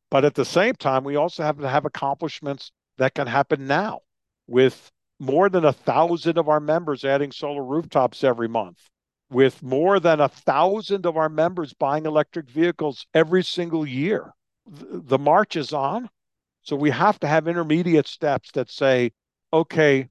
[0.09, 4.01] But at the same time, we also have to have accomplishments that can happen now
[4.47, 8.79] with more than a thousand of our members adding solar rooftops every month,
[9.29, 14.33] with more than a thousand of our members buying electric vehicles every single year
[14.69, 16.09] the march is on.
[16.61, 19.11] So we have to have intermediate steps that say,
[19.53, 20.09] okay,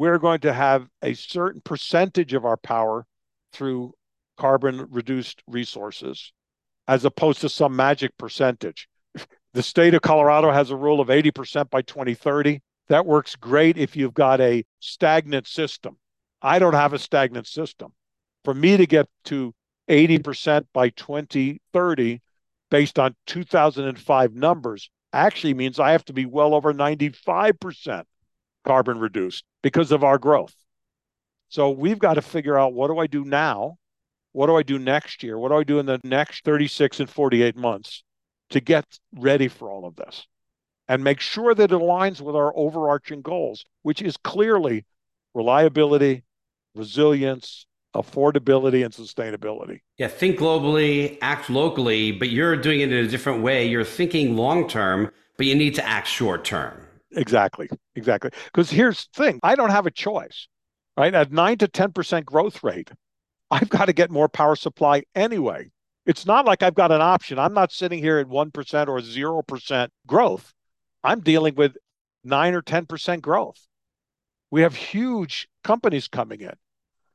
[0.00, 3.04] we're going to have a certain percentage of our power
[3.52, 3.92] through
[4.38, 6.32] carbon reduced resources
[6.88, 8.88] as opposed to some magic percentage.
[9.52, 12.60] The state of Colorado has a rule of 80% by 2030.
[12.88, 15.98] That works great if you've got a stagnant system.
[16.40, 17.92] I don't have a stagnant system.
[18.44, 19.52] For me to get to
[19.90, 22.22] 80% by 2030,
[22.70, 28.04] based on 2005 numbers actually means I have to be well over 95%
[28.64, 30.54] carbon reduced because of our growth.
[31.48, 33.76] So we've got to figure out what do I do now?
[34.32, 35.38] What do I do next year?
[35.38, 38.04] What do I do in the next 36 and 48 months
[38.50, 38.84] to get
[39.16, 40.26] ready for all of this?
[40.86, 44.84] And make sure that it aligns with our overarching goals, which is clearly
[45.34, 46.24] reliability,
[46.74, 49.80] resilience, affordability and sustainability.
[49.98, 53.66] Yeah, think globally, act locally, but you're doing it in a different way.
[53.66, 56.80] You're thinking long term, but you need to act short term.
[57.12, 57.68] Exactly.
[57.96, 58.30] Exactly.
[58.46, 60.48] Because here's the thing I don't have a choice,
[60.96, 61.14] right?
[61.14, 62.90] At 9 to 10% growth rate,
[63.50, 65.70] I've got to get more power supply anyway.
[66.06, 67.38] It's not like I've got an option.
[67.38, 70.52] I'm not sitting here at 1% or 0% growth.
[71.04, 71.76] I'm dealing with
[72.24, 73.66] 9 or 10% growth.
[74.50, 76.54] We have huge companies coming in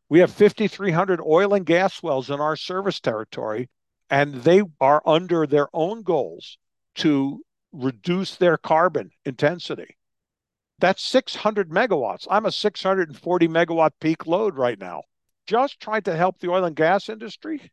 [0.09, 3.69] we have 5,300 oil and gas wells in our service territory.
[4.09, 6.57] and they are under their own goals
[6.95, 7.44] to
[7.75, 9.97] reduce their carbon intensity.
[10.79, 12.27] That's 600 megawatts.
[12.29, 15.03] I'm a 640 megawatt peak load right now.
[15.47, 17.71] Just trying to help the oil and gas industry,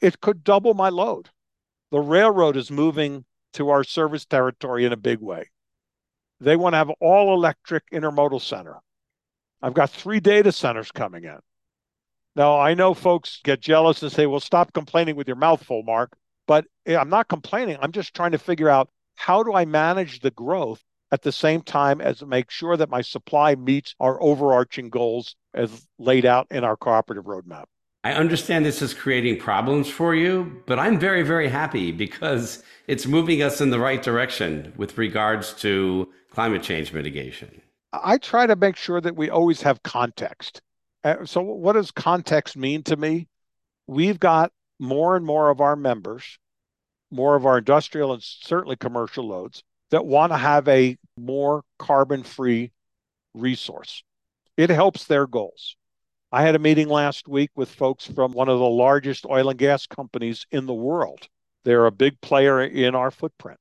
[0.00, 1.30] it could double my load.
[1.90, 3.24] The railroad is moving
[3.54, 5.50] to our service territory in a big way.
[6.40, 8.76] They want to have all electric intermodal center.
[9.60, 11.38] I've got three data centers coming in.
[12.36, 15.82] Now, I know folks get jealous and say, well, stop complaining with your mouth full,
[15.82, 16.12] Mark.
[16.46, 17.78] But eh, I'm not complaining.
[17.80, 21.62] I'm just trying to figure out how do I manage the growth at the same
[21.62, 26.62] time as make sure that my supply meets our overarching goals as laid out in
[26.62, 27.64] our cooperative roadmap.
[28.04, 33.06] I understand this is creating problems for you, but I'm very, very happy because it's
[33.06, 37.60] moving us in the right direction with regards to climate change mitigation.
[37.92, 40.62] I try to make sure that we always have context.
[41.02, 43.26] Uh, so, what does context mean to me?
[43.88, 46.38] We've got more and more of our members,
[47.10, 52.22] more of our industrial and certainly commercial loads that want to have a more carbon
[52.22, 52.72] free
[53.34, 54.02] resource.
[54.56, 55.76] It helps their goals.
[56.30, 59.58] I had a meeting last week with folks from one of the largest oil and
[59.58, 61.28] gas companies in the world.
[61.64, 63.58] They're a big player in our footprint.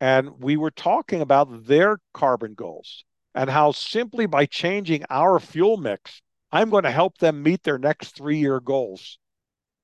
[0.00, 5.76] And we were talking about their carbon goals and how simply by changing our fuel
[5.76, 6.20] mix,
[6.52, 9.18] I'm going to help them meet their next three year goals.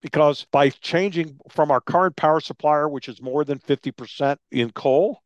[0.03, 5.23] Because by changing from our current power supplier, which is more than 50% in coal,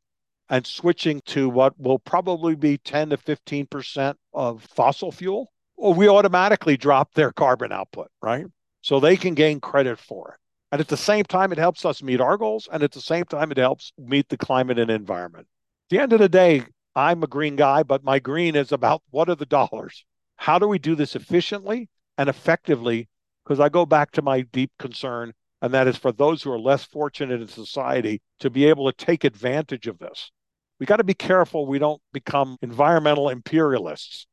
[0.48, 6.08] and switching to what will probably be 10 to 15% of fossil fuel, well, we
[6.08, 8.46] automatically drop their carbon output, right?
[8.82, 10.40] So they can gain credit for it.
[10.72, 12.68] And at the same time, it helps us meet our goals.
[12.70, 15.46] And at the same time, it helps meet the climate and environment.
[15.86, 16.64] At the end of the day,
[16.94, 20.04] I'm a green guy, but my green is about what are the dollars?
[20.36, 23.08] How do we do this efficiently and effectively?
[23.50, 26.58] Because I go back to my deep concern, and that is for those who are
[26.60, 30.30] less fortunate in society to be able to take advantage of this.
[30.78, 34.28] We got to be careful we don't become environmental imperialists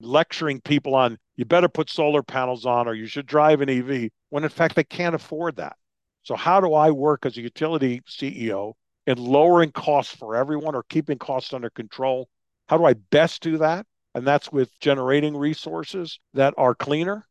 [0.00, 4.08] lecturing people on you better put solar panels on or you should drive an EV
[4.30, 5.76] when in fact they can't afford that.
[6.22, 8.72] So how do I work as a utility CEO
[9.06, 12.30] in lowering costs for everyone or keeping costs under control?
[12.70, 13.84] How do I best do that?
[14.14, 17.26] And that's with generating resources that are cleaner,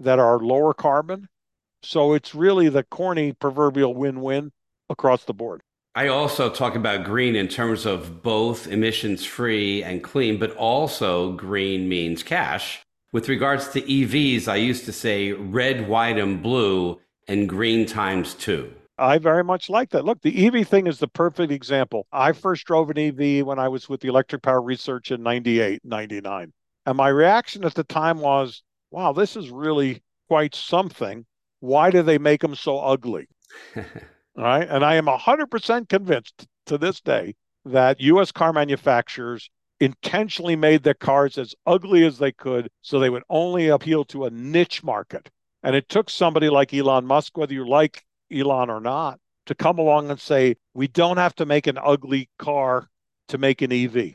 [0.00, 1.28] that are lower carbon.
[1.82, 4.52] So it's really the corny proverbial win-win
[4.90, 5.62] across the board.
[5.94, 11.32] I also talk about green in terms of both emissions free and clean, but also
[11.32, 12.82] green means cash.
[13.12, 18.34] With regards to EVs, I used to say red, white, and blue, and green times
[18.34, 18.74] two.
[18.98, 20.04] I very much like that.
[20.04, 22.06] Look, the EV thing is the perfect example.
[22.12, 25.80] I first drove an EV when I was with the Electric Power Research in 98,
[25.84, 26.52] 99.
[26.84, 28.62] And my reaction at the time was,
[28.96, 31.26] wow, this is really quite something.
[31.60, 33.28] Why do they make them so ugly?
[34.36, 34.66] right?
[34.66, 37.34] And I am 100% convinced to this day
[37.66, 43.10] that US car manufacturers intentionally made their cars as ugly as they could so they
[43.10, 45.28] would only appeal to a niche market.
[45.62, 49.78] And it took somebody like Elon Musk, whether you like Elon or not, to come
[49.78, 52.88] along and say, we don't have to make an ugly car
[53.28, 54.14] to make an EV.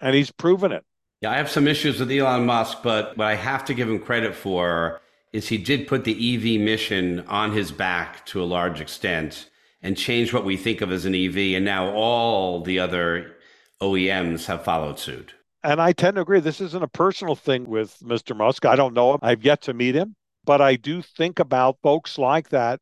[0.00, 0.86] And he's proven it.
[1.20, 3.98] Yeah, I have some issues with Elon Musk, but what I have to give him
[3.98, 5.00] credit for
[5.32, 9.50] is he did put the EV mission on his back to a large extent
[9.82, 11.56] and changed what we think of as an EV.
[11.56, 13.36] And now all the other
[13.80, 15.34] OEMs have followed suit.
[15.64, 16.40] And I tend to agree.
[16.40, 18.36] This isn't a personal thing with Mr.
[18.36, 18.64] Musk.
[18.64, 19.20] I don't know him.
[19.22, 20.14] I've yet to meet him.
[20.44, 22.80] But I do think about folks like that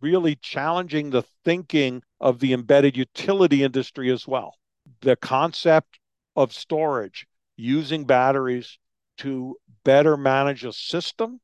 [0.00, 4.54] really challenging the thinking of the embedded utility industry as well.
[5.00, 5.98] The concept
[6.36, 7.26] of storage,
[7.60, 8.78] using batteries
[9.18, 11.40] to better manage a system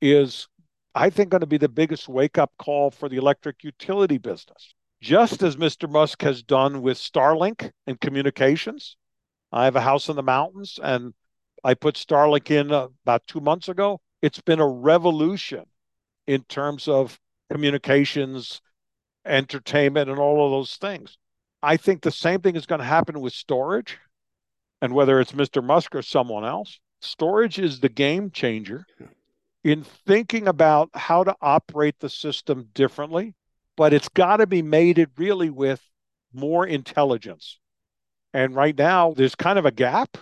[0.00, 0.48] is,
[0.94, 4.74] I think, going to be the biggest wake up call for the electric utility business.
[5.00, 5.88] Just as Mr.
[5.88, 8.96] Musk has done with Starlink and communications.
[9.52, 11.14] I have a house in the mountains and
[11.64, 14.00] I put Starlink in uh, about two months ago.
[14.22, 15.64] It's been a revolution
[16.26, 17.18] in terms of
[17.50, 18.60] communications,
[19.24, 21.16] entertainment, and all of those things.
[21.62, 23.98] I think the same thing is going to happen with storage.
[24.80, 25.62] And whether it's Mr.
[25.62, 28.86] Musk or someone else, storage is the game changer
[29.64, 33.34] in thinking about how to operate the system differently,
[33.76, 35.82] but it's got to be mated really with
[36.32, 37.58] more intelligence.
[38.32, 40.16] And right now, there's kind of a gap.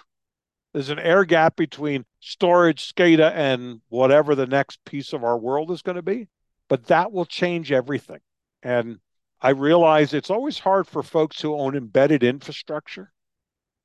[0.73, 5.71] There's an air gap between storage, SCADA, and whatever the next piece of our world
[5.71, 6.29] is going to be.
[6.69, 8.21] But that will change everything.
[8.63, 8.99] And
[9.41, 13.13] I realize it's always hard for folks who own embedded infrastructure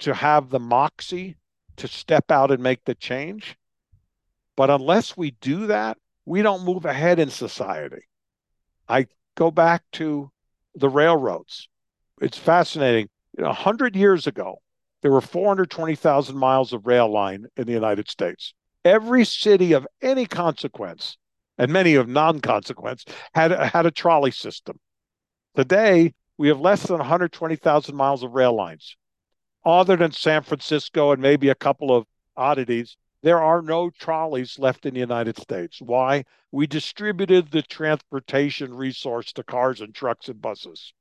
[0.01, 1.37] to have the moxie
[1.77, 3.55] to step out and make the change.
[4.55, 8.03] But unless we do that, we don't move ahead in society.
[8.87, 10.31] I go back to
[10.75, 11.69] the railroads.
[12.19, 13.09] It's fascinating.
[13.37, 14.61] You know, 100 years ago,
[15.01, 18.53] there were 420,000 miles of rail line in the United States.
[18.83, 21.17] Every city of any consequence,
[21.57, 24.79] and many of non consequence, had, had a trolley system.
[25.55, 28.95] Today, we have less than 120,000 miles of rail lines.
[29.63, 34.85] Other than San Francisco and maybe a couple of oddities, there are no trolleys left
[34.85, 35.79] in the United States.
[35.79, 36.25] Why?
[36.51, 40.93] We distributed the transportation resource to cars and trucks and buses,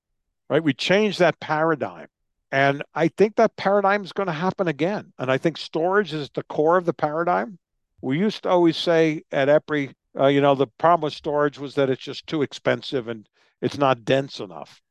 [0.48, 0.62] right?
[0.62, 2.08] We changed that paradigm.
[2.52, 5.12] And I think that paradigm is going to happen again.
[5.18, 7.58] And I think storage is the core of the paradigm.
[8.02, 11.76] We used to always say at EPRI, uh, you know, the problem with storage was
[11.76, 13.28] that it's just too expensive and
[13.61, 14.82] it's not dense enough.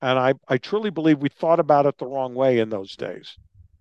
[0.00, 3.36] And I, I truly believe we thought about it the wrong way in those days.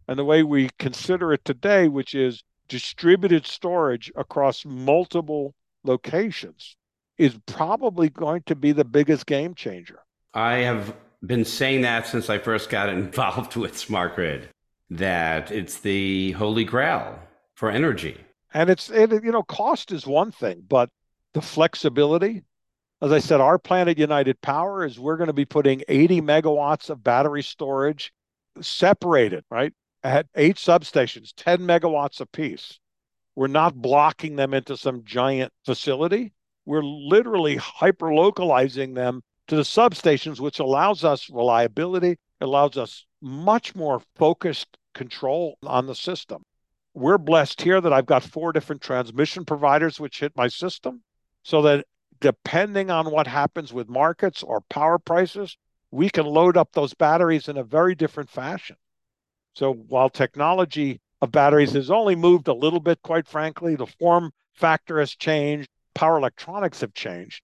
[0.08, 5.54] And the way we consider it today, which is distributed storage across multiple
[5.84, 6.76] locations,
[7.18, 10.00] is probably going to be the biggest game changer.
[10.34, 10.96] I have
[11.26, 14.50] been saying that since I first got involved with smart grid,
[14.90, 17.20] that it's the holy grail
[17.56, 18.18] for energy.
[18.54, 20.90] And it's, it, you know, cost is one thing, but
[21.34, 22.44] the flexibility,
[23.02, 26.22] as I said, our plan at United Power is we're going to be putting 80
[26.22, 28.12] megawatts of battery storage
[28.60, 29.74] separated, right?
[30.04, 32.80] At eight substations, 10 megawatts apiece.
[33.36, 36.34] We're not blocking them into some giant facility.
[36.66, 43.76] We're literally hyper localizing them to the substations, which allows us reliability, allows us much
[43.76, 46.44] more focused control on the system.
[46.96, 51.04] We're blessed here that I've got four different transmission providers which hit my system
[51.44, 51.86] so that
[52.20, 55.58] depending on what happens with markets or power prices,
[55.92, 58.76] we can load up those batteries in a very different fashion.
[59.54, 64.32] So while technology of batteries has only moved a little bit, quite frankly, the form
[64.54, 67.42] factor has changed, power electronics have changed.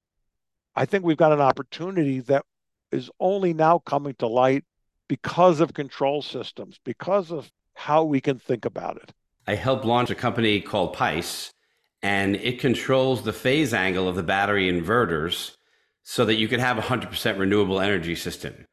[0.75, 2.43] I think we've got an opportunity that
[2.91, 4.63] is only now coming to light
[5.07, 9.11] because of control systems, because of how we can think about it.
[9.47, 11.51] I helped launch a company called Pice,
[12.03, 15.55] and it controls the phase angle of the battery inverters
[16.03, 18.67] so that you can have a 100% renewable energy system.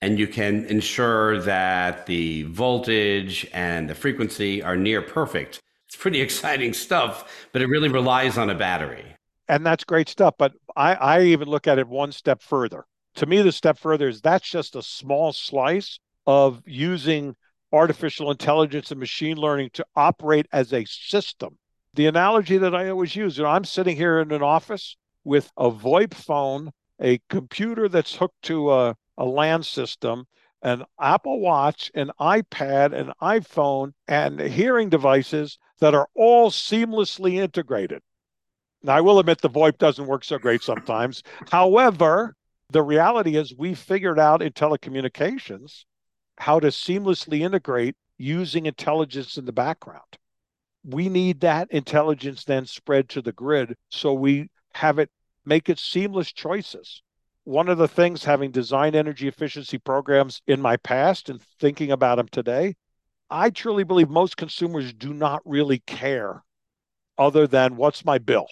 [0.00, 5.60] And you can ensure that the voltage and the frequency are near perfect.
[5.88, 9.04] It's pretty exciting stuff, but it really relies on a battery.
[9.48, 10.34] And that's great stuff.
[10.38, 12.86] But I, I even look at it one step further.
[13.16, 17.34] To me, the step further is that's just a small slice of using
[17.72, 21.58] artificial intelligence and machine learning to operate as a system
[21.96, 25.50] the analogy that I always use, you know, I'm sitting here in an office with
[25.56, 26.70] a VoIP phone,
[27.00, 30.26] a computer that's hooked to a, a LAN system,
[30.62, 38.02] an Apple Watch, an iPad, an iPhone, and hearing devices that are all seamlessly integrated.
[38.82, 41.22] Now, I will admit the VoIP doesn't work so great sometimes.
[41.50, 42.36] However,
[42.70, 45.84] the reality is we figured out in telecommunications
[46.36, 50.18] how to seamlessly integrate using intelligence in the background
[50.86, 55.10] we need that intelligence then spread to the grid so we have it
[55.44, 57.02] make it seamless choices.
[57.44, 62.16] One of the things, having designed energy efficiency programs in my past and thinking about
[62.16, 62.74] them today,
[63.30, 66.42] I truly believe most consumers do not really care
[67.18, 68.46] other than what's my bill,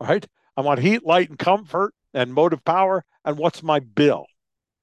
[0.00, 0.26] right?
[0.56, 3.04] I want heat, light, and comfort and motive power.
[3.24, 4.26] And what's my bill?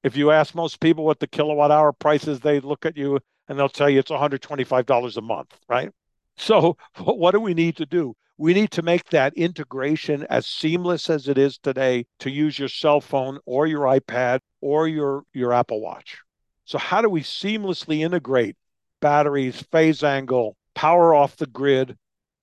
[0.04, 3.18] If you ask most people what the kilowatt hour price is, they look at you
[3.48, 5.90] and they'll tell you it's $125 a month, right?
[6.38, 8.14] So, what do we need to do?
[8.38, 12.68] We need to make that integration as seamless as it is today to use your
[12.68, 16.18] cell phone or your iPad or your, your Apple Watch.
[16.64, 18.56] So, how do we seamlessly integrate
[19.00, 21.96] batteries, phase angle, power off the grid,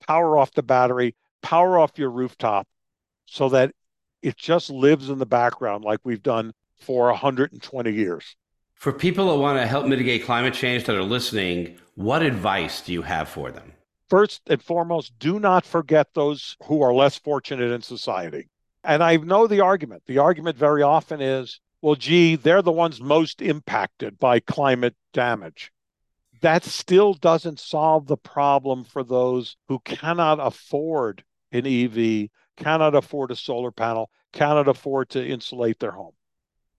[0.06, 2.66] power off the battery, power off your rooftop
[3.26, 3.72] so that
[4.22, 8.36] it just lives in the background like we've done for 120 years?
[8.74, 12.92] For people that want to help mitigate climate change that are listening, what advice do
[12.92, 13.72] you have for them?
[14.08, 18.48] First and foremost, do not forget those who are less fortunate in society.
[18.84, 20.04] And I know the argument.
[20.06, 25.72] The argument very often is, well, gee, they're the ones most impacted by climate damage.
[26.40, 33.30] That still doesn't solve the problem for those who cannot afford an EV, cannot afford
[33.30, 36.12] a solar panel, cannot afford to insulate their home.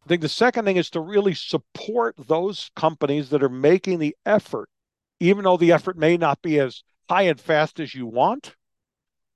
[0.06, 4.16] I think the second thing is to really support those companies that are making the
[4.26, 4.70] effort,
[5.20, 8.56] even though the effort may not be as high and fast as you want,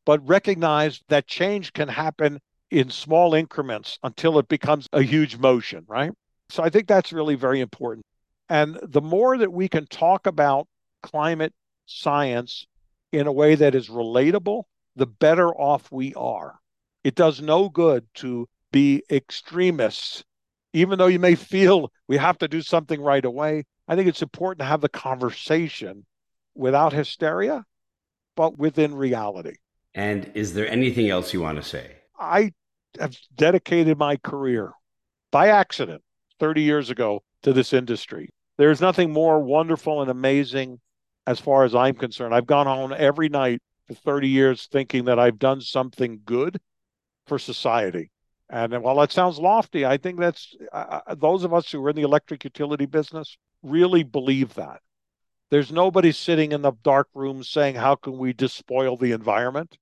[0.06, 5.84] but recognize that change can happen in small increments until it becomes a huge motion,
[5.88, 6.12] right?
[6.50, 8.06] So I think that's really very important.
[8.50, 10.68] And the more that we can talk about
[11.02, 11.54] climate
[11.86, 12.68] science
[13.12, 14.64] in a way that is relatable,
[14.96, 16.60] the better off we are.
[17.04, 20.24] It does no good to be extremists.
[20.74, 24.22] Even though you may feel we have to do something right away, I think it's
[24.22, 26.06] important to have the conversation
[26.56, 27.64] without hysteria,
[28.36, 29.56] but within reality.
[29.94, 31.92] And is there anything else you want to say?
[32.20, 32.52] I
[33.00, 34.72] have dedicated my career
[35.32, 36.02] by accident
[36.40, 38.30] 30 years ago to this industry.
[38.58, 40.80] There's nothing more wonderful and amazing
[41.28, 42.34] as far as I'm concerned.
[42.34, 46.60] I've gone home every night for 30 years thinking that I've done something good
[47.28, 48.12] for society.
[48.50, 51.96] And while that sounds lofty, I think that's uh, those of us who are in
[51.96, 54.82] the electric utility business really believe that.
[55.52, 59.78] There's nobody sitting in the dark room saying, How can we despoil the environment?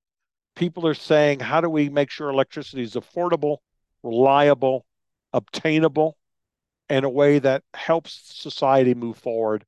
[0.55, 3.57] People are saying, How do we make sure electricity is affordable,
[4.01, 4.85] reliable,
[5.31, 6.17] obtainable
[6.89, 9.63] in a way that helps society move forward?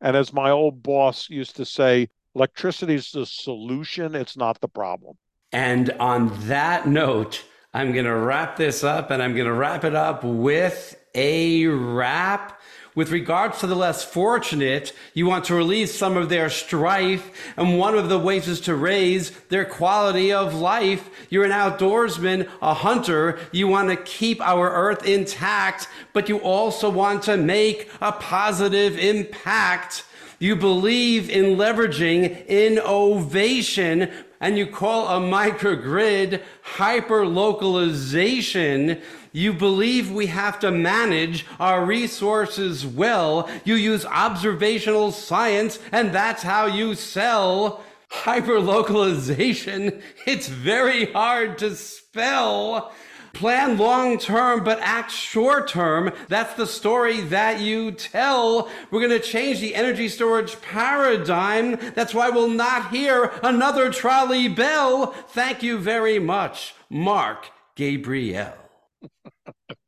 [0.00, 4.68] And as my old boss used to say, electricity is the solution, it's not the
[4.68, 5.16] problem.
[5.52, 7.42] And on that note,
[7.74, 11.66] I'm going to wrap this up and I'm going to wrap it up with a
[11.66, 12.60] rap.
[12.94, 17.78] With regards to the less fortunate, you want to relieve some of their strife, and
[17.78, 21.08] one of the ways is to raise their quality of life.
[21.30, 23.38] You're an outdoorsman, a hunter.
[23.52, 28.98] You want to keep our earth intact, but you also want to make a positive
[28.98, 30.04] impact.
[30.40, 34.10] You believe in leveraging innovation,
[34.40, 39.00] and you call a microgrid hyper localization,
[39.32, 43.48] you believe we have to manage our resources well.
[43.64, 50.02] You use observational science, and that's how you sell hyperlocalization.
[50.26, 52.92] It's very hard to spell.
[53.32, 56.12] Plan long term, but act short term.
[56.28, 58.68] That's the story that you tell.
[58.90, 61.78] We're going to change the energy storage paradigm.
[61.94, 65.14] That's why we'll not hear another trolley bell.
[65.28, 68.59] Thank you very much, Mark Gabriel.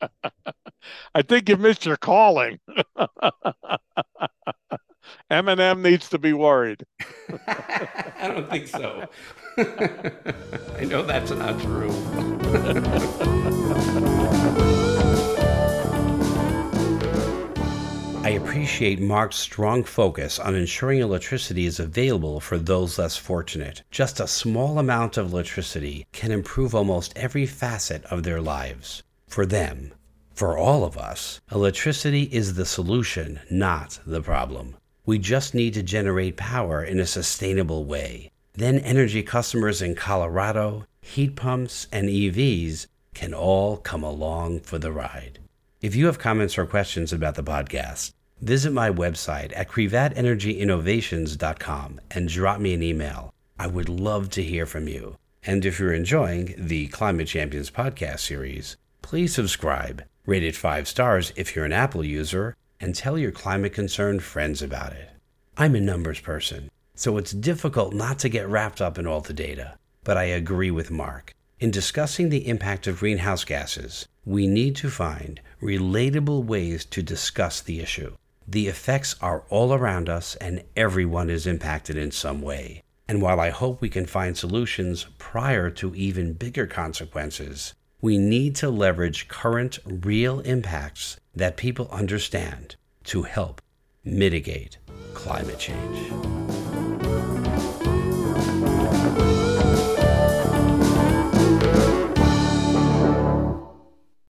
[1.14, 2.58] I think you missed your calling.
[5.30, 6.84] Eminem needs to be worried.
[7.46, 9.08] I don't think so.
[9.58, 11.90] I know that's not true.
[18.52, 23.82] Appreciate Mark's strong focus on ensuring electricity is available for those less fortunate.
[23.90, 29.02] Just a small amount of electricity can improve almost every facet of their lives.
[29.26, 29.94] For them,
[30.34, 34.76] for all of us, electricity is the solution, not the problem.
[35.06, 38.30] We just need to generate power in a sustainable way.
[38.52, 44.92] Then energy customers in Colorado, heat pumps, and EVs can all come along for the
[44.92, 45.38] ride.
[45.80, 48.12] If you have comments or questions about the podcast,
[48.42, 53.32] visit my website at crevatenergyinnovations.com and drop me an email.
[53.58, 55.16] I would love to hear from you.
[55.44, 61.32] And if you're enjoying the Climate Champions podcast series, please subscribe, rate it five stars
[61.36, 65.10] if you're an Apple user, and tell your climate concerned friends about it.
[65.56, 69.32] I'm a numbers person, so it's difficult not to get wrapped up in all the
[69.32, 69.78] data.
[70.02, 71.32] But I agree with Mark.
[71.60, 77.60] In discussing the impact of greenhouse gases, we need to find relatable ways to discuss
[77.60, 78.16] the issue.
[78.52, 82.82] The effects are all around us, and everyone is impacted in some way.
[83.08, 87.72] And while I hope we can find solutions prior to even bigger consequences,
[88.02, 93.62] we need to leverage current real impacts that people understand to help
[94.04, 94.76] mitigate
[95.14, 96.12] climate change.